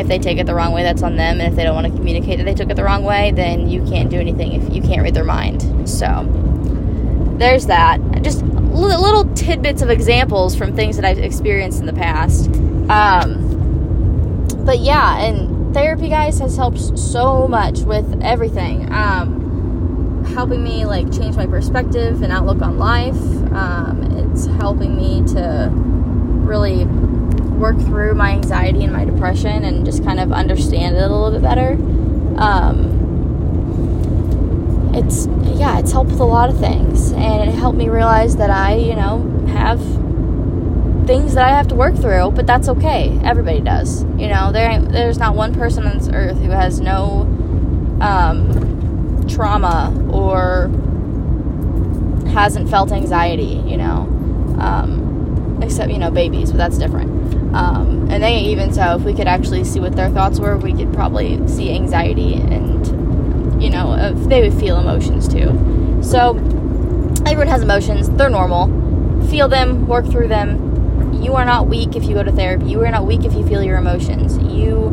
if 0.00 0.08
they 0.08 0.18
take 0.18 0.38
it 0.38 0.46
the 0.46 0.54
wrong 0.54 0.72
way, 0.72 0.82
that's 0.82 1.02
on 1.02 1.16
them. 1.16 1.40
And 1.40 1.50
if 1.50 1.56
they 1.56 1.62
don't 1.62 1.74
want 1.74 1.86
to 1.86 1.92
communicate 1.92 2.38
that 2.38 2.44
they 2.44 2.54
took 2.54 2.70
it 2.70 2.74
the 2.74 2.84
wrong 2.84 3.04
way, 3.04 3.30
then 3.30 3.68
you 3.68 3.84
can't 3.84 4.10
do 4.10 4.18
anything 4.18 4.52
if 4.52 4.74
you 4.74 4.82
can't 4.82 5.02
read 5.02 5.14
their 5.14 5.24
mind. 5.24 5.88
So 5.88 6.26
there's 7.38 7.66
that. 7.66 8.00
Just 8.22 8.42
little 8.42 9.32
tidbits 9.34 9.82
of 9.82 9.90
examples 9.90 10.56
from 10.56 10.74
things 10.74 10.96
that 10.96 11.04
I've 11.04 11.18
experienced 11.18 11.80
in 11.80 11.86
the 11.86 11.92
past. 11.92 12.48
Um, 12.88 14.46
but 14.64 14.78
yeah, 14.80 15.18
and 15.18 15.74
therapy, 15.74 16.08
guys, 16.08 16.38
has 16.38 16.56
helped 16.56 16.98
so 16.98 17.48
much 17.48 17.80
with 17.80 18.20
everything. 18.22 18.92
Um, 18.92 20.24
helping 20.34 20.62
me 20.62 20.84
like 20.84 21.12
change 21.12 21.36
my 21.36 21.46
perspective 21.46 22.22
and 22.22 22.32
outlook 22.32 22.62
on 22.62 22.78
life. 22.78 23.16
Um, 23.52 24.30
it's 24.32 24.46
helping 24.46 24.96
me 24.96 25.22
to 25.34 25.70
really 25.72 26.84
work 27.60 27.78
through 27.78 28.14
my 28.14 28.30
anxiety 28.30 28.82
and 28.82 28.92
my 28.92 29.04
depression 29.04 29.64
and 29.64 29.84
just 29.84 30.02
kind 30.02 30.18
of 30.18 30.32
understand 30.32 30.96
it 30.96 31.02
a 31.02 31.08
little 31.08 31.30
bit 31.30 31.42
better. 31.42 31.72
Um, 32.40 33.00
it's 34.94 35.26
yeah, 35.58 35.78
it's 35.78 35.92
helped 35.92 36.10
with 36.10 36.20
a 36.20 36.24
lot 36.24 36.50
of 36.50 36.58
things, 36.58 37.12
and 37.12 37.48
it 37.48 37.54
helped 37.54 37.78
me 37.78 37.88
realize 37.88 38.36
that 38.36 38.50
I, 38.50 38.76
you 38.76 38.96
know, 38.96 39.22
have 39.48 39.78
things 41.06 41.34
that 41.34 41.44
I 41.44 41.50
have 41.50 41.68
to 41.68 41.74
work 41.74 41.96
through, 41.96 42.32
but 42.32 42.46
that's 42.46 42.68
okay. 42.68 43.18
Everybody 43.24 43.60
does. 43.60 44.04
You 44.16 44.28
know, 44.28 44.52
there 44.52 44.80
there's 44.80 45.18
not 45.18 45.36
one 45.36 45.54
person 45.54 45.86
on 45.86 45.98
this 45.98 46.08
earth 46.08 46.38
who 46.38 46.50
has 46.50 46.80
no 46.80 47.22
um, 48.00 49.26
trauma 49.28 49.92
or 50.10 50.68
hasn't 52.32 52.70
felt 52.70 52.90
anxiety. 52.90 53.62
You 53.66 53.76
know, 53.76 54.08
um, 54.58 55.60
except 55.62 55.90
you 55.92 55.98
know 55.98 56.10
babies, 56.10 56.50
but 56.50 56.58
that's 56.58 56.78
different. 56.78 57.29
Um, 57.52 58.08
and 58.10 58.22
they 58.22 58.38
even 58.38 58.72
so, 58.72 58.96
if 58.96 59.02
we 59.02 59.14
could 59.14 59.26
actually 59.26 59.64
see 59.64 59.80
what 59.80 59.96
their 59.96 60.10
thoughts 60.10 60.38
were, 60.38 60.56
we 60.56 60.72
could 60.72 60.92
probably 60.92 61.46
see 61.48 61.74
anxiety 61.74 62.34
and 62.34 62.70
you 63.62 63.70
know 63.70 63.94
if 63.94 64.28
they 64.28 64.48
would 64.48 64.58
feel 64.58 64.78
emotions 64.78 65.28
too. 65.28 65.98
So 66.02 66.36
everyone 67.26 67.48
has 67.48 67.62
emotions; 67.62 68.08
they're 68.10 68.30
normal. 68.30 68.68
Feel 69.28 69.48
them, 69.48 69.86
work 69.86 70.06
through 70.06 70.28
them, 70.28 70.70
you 71.22 71.34
are 71.34 71.44
not 71.44 71.68
weak 71.68 71.96
if 71.96 72.04
you 72.04 72.14
go 72.14 72.22
to 72.22 72.32
therapy. 72.32 72.66
You 72.66 72.82
are 72.82 72.90
not 72.90 73.06
weak 73.06 73.24
if 73.24 73.34
you 73.34 73.46
feel 73.46 73.62
your 73.62 73.78
emotions. 73.78 74.38
You, 74.38 74.86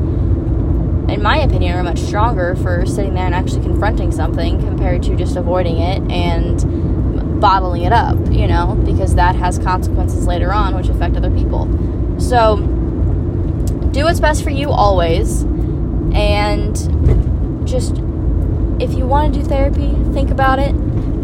in 1.09 1.21
my 1.21 1.37
opinion, 1.37 1.77
are 1.77 1.83
much 1.83 1.99
stronger 1.99 2.55
for 2.55 2.85
sitting 2.85 3.13
there 3.13 3.25
and 3.25 3.33
actually 3.33 3.63
confronting 3.63 4.11
something 4.11 4.59
compared 4.59 5.03
to 5.03 5.15
just 5.15 5.35
avoiding 5.35 5.77
it 5.77 6.11
and 6.11 7.39
bottling 7.39 7.83
it 7.83 7.93
up, 7.93 8.17
you 8.31 8.47
know, 8.47 8.75
because 8.85 9.15
that 9.15 9.35
has 9.35 9.57
consequences 9.59 10.27
later 10.27 10.51
on 10.51 10.75
which 10.75 10.89
affect 10.89 11.15
other 11.15 11.31
people. 11.31 11.65
So, 12.17 12.57
do 13.91 14.03
what's 14.03 14.19
best 14.19 14.43
for 14.43 14.49
you 14.49 14.69
always. 14.69 15.43
And 16.13 16.75
just, 17.67 17.93
if 18.79 18.93
you 18.93 19.05
want 19.05 19.33
to 19.33 19.39
do 19.39 19.45
therapy, 19.45 19.93
think 20.13 20.29
about 20.31 20.59
it. 20.59 20.75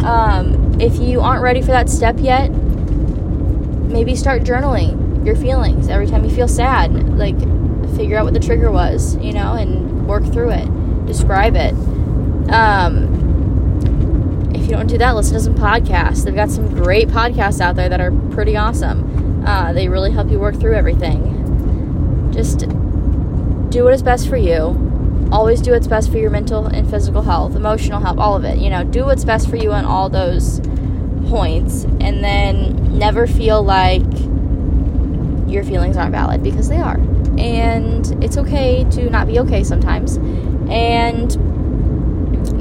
Um, 0.03 0.79
if 0.79 0.97
you 0.97 1.21
aren't 1.21 1.41
ready 1.41 1.61
for 1.61 1.67
that 1.67 1.89
step 1.89 2.17
yet, 2.19 2.49
maybe 2.49 4.15
start 4.15 4.43
journaling 4.43 5.25
your 5.25 5.35
feelings 5.35 5.87
every 5.87 6.07
time 6.07 6.25
you 6.25 6.31
feel 6.31 6.47
sad. 6.47 6.93
Like, 7.17 7.39
figure 7.95 8.17
out 8.17 8.25
what 8.25 8.33
the 8.33 8.39
trigger 8.39 8.71
was, 8.71 9.15
you 9.17 9.33
know, 9.33 9.53
and 9.53 10.07
work 10.07 10.23
through 10.25 10.51
it. 10.51 11.05
Describe 11.05 11.55
it. 11.55 11.73
Um, 12.49 13.21
if 14.53 14.63
you 14.63 14.71
don't 14.71 14.87
do 14.87 14.97
that, 14.97 15.15
listen 15.15 15.33
to 15.33 15.39
some 15.39 15.55
podcasts. 15.55 16.23
They've 16.25 16.35
got 16.35 16.49
some 16.49 16.67
great 16.73 17.07
podcasts 17.07 17.61
out 17.61 17.75
there 17.75 17.89
that 17.89 18.01
are 18.01 18.11
pretty 18.31 18.57
awesome. 18.57 19.12
Uh, 19.45 19.73
they 19.73 19.89
really 19.89 20.11
help 20.11 20.29
you 20.29 20.39
work 20.39 20.55
through 20.55 20.75
everything. 20.75 22.31
Just 22.33 22.59
do 23.69 23.83
what 23.83 23.93
is 23.93 24.01
best 24.01 24.29
for 24.29 24.37
you. 24.37 25.29
Always 25.31 25.61
do 25.61 25.71
what's 25.71 25.87
best 25.87 26.11
for 26.11 26.17
your 26.17 26.29
mental 26.29 26.67
and 26.67 26.89
physical 26.89 27.23
health, 27.23 27.55
emotional 27.55 27.99
health, 27.99 28.17
all 28.17 28.35
of 28.35 28.43
it. 28.45 28.59
You 28.59 28.69
know, 28.69 28.83
do 28.83 29.05
what's 29.05 29.25
best 29.25 29.49
for 29.49 29.55
you 29.55 29.71
on 29.71 29.83
all 29.83 30.09
those 30.09 30.59
points 31.27 31.83
and 31.83 32.23
then 32.23 32.97
never 32.97 33.25
feel 33.27 33.63
like 33.63 34.03
your 35.47 35.63
feelings 35.63 35.97
aren't 35.97 36.11
valid 36.11 36.43
because 36.43 36.69
they 36.69 36.77
are. 36.77 36.97
And 37.37 38.23
it's 38.23 38.37
okay 38.37 38.85
to 38.91 39.09
not 39.09 39.27
be 39.27 39.39
okay 39.39 39.63
sometimes. 39.63 40.17
And, 40.69 41.31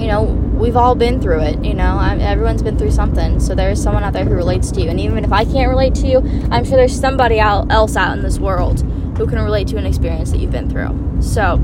you 0.00 0.06
know, 0.06 0.41
we've 0.52 0.76
all 0.76 0.94
been 0.94 1.20
through 1.20 1.40
it, 1.40 1.64
you 1.64 1.74
know, 1.74 1.96
I, 1.98 2.16
everyone's 2.18 2.62
been 2.62 2.78
through 2.78 2.92
something. 2.92 3.40
So 3.40 3.54
there's 3.54 3.82
someone 3.82 4.04
out 4.04 4.12
there 4.12 4.24
who 4.24 4.34
relates 4.34 4.70
to 4.72 4.80
you. 4.80 4.90
And 4.90 5.00
even 5.00 5.24
if 5.24 5.32
I 5.32 5.44
can't 5.44 5.68
relate 5.68 5.94
to 5.96 6.06
you, 6.06 6.18
I'm 6.50 6.64
sure 6.64 6.76
there's 6.76 6.98
somebody 6.98 7.38
else 7.38 7.96
out 7.96 8.16
in 8.16 8.22
this 8.22 8.38
world 8.38 8.80
who 9.16 9.26
can 9.26 9.38
relate 9.40 9.68
to 9.68 9.76
an 9.76 9.86
experience 9.86 10.30
that 10.30 10.38
you've 10.38 10.52
been 10.52 10.70
through. 10.70 11.22
So, 11.22 11.60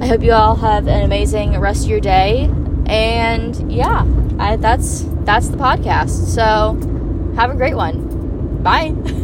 I 0.00 0.06
hope 0.06 0.22
you 0.22 0.32
all 0.32 0.56
have 0.56 0.86
an 0.86 1.02
amazing 1.02 1.58
rest 1.58 1.84
of 1.84 1.90
your 1.90 2.00
day. 2.00 2.50
And 2.86 3.72
yeah, 3.72 4.04
I, 4.38 4.56
that's 4.56 5.06
that's 5.20 5.48
the 5.48 5.56
podcast. 5.56 6.28
So 6.34 6.74
have 7.36 7.50
a 7.50 7.54
great 7.54 7.74
one. 7.74 8.62
Bye. 8.62 8.94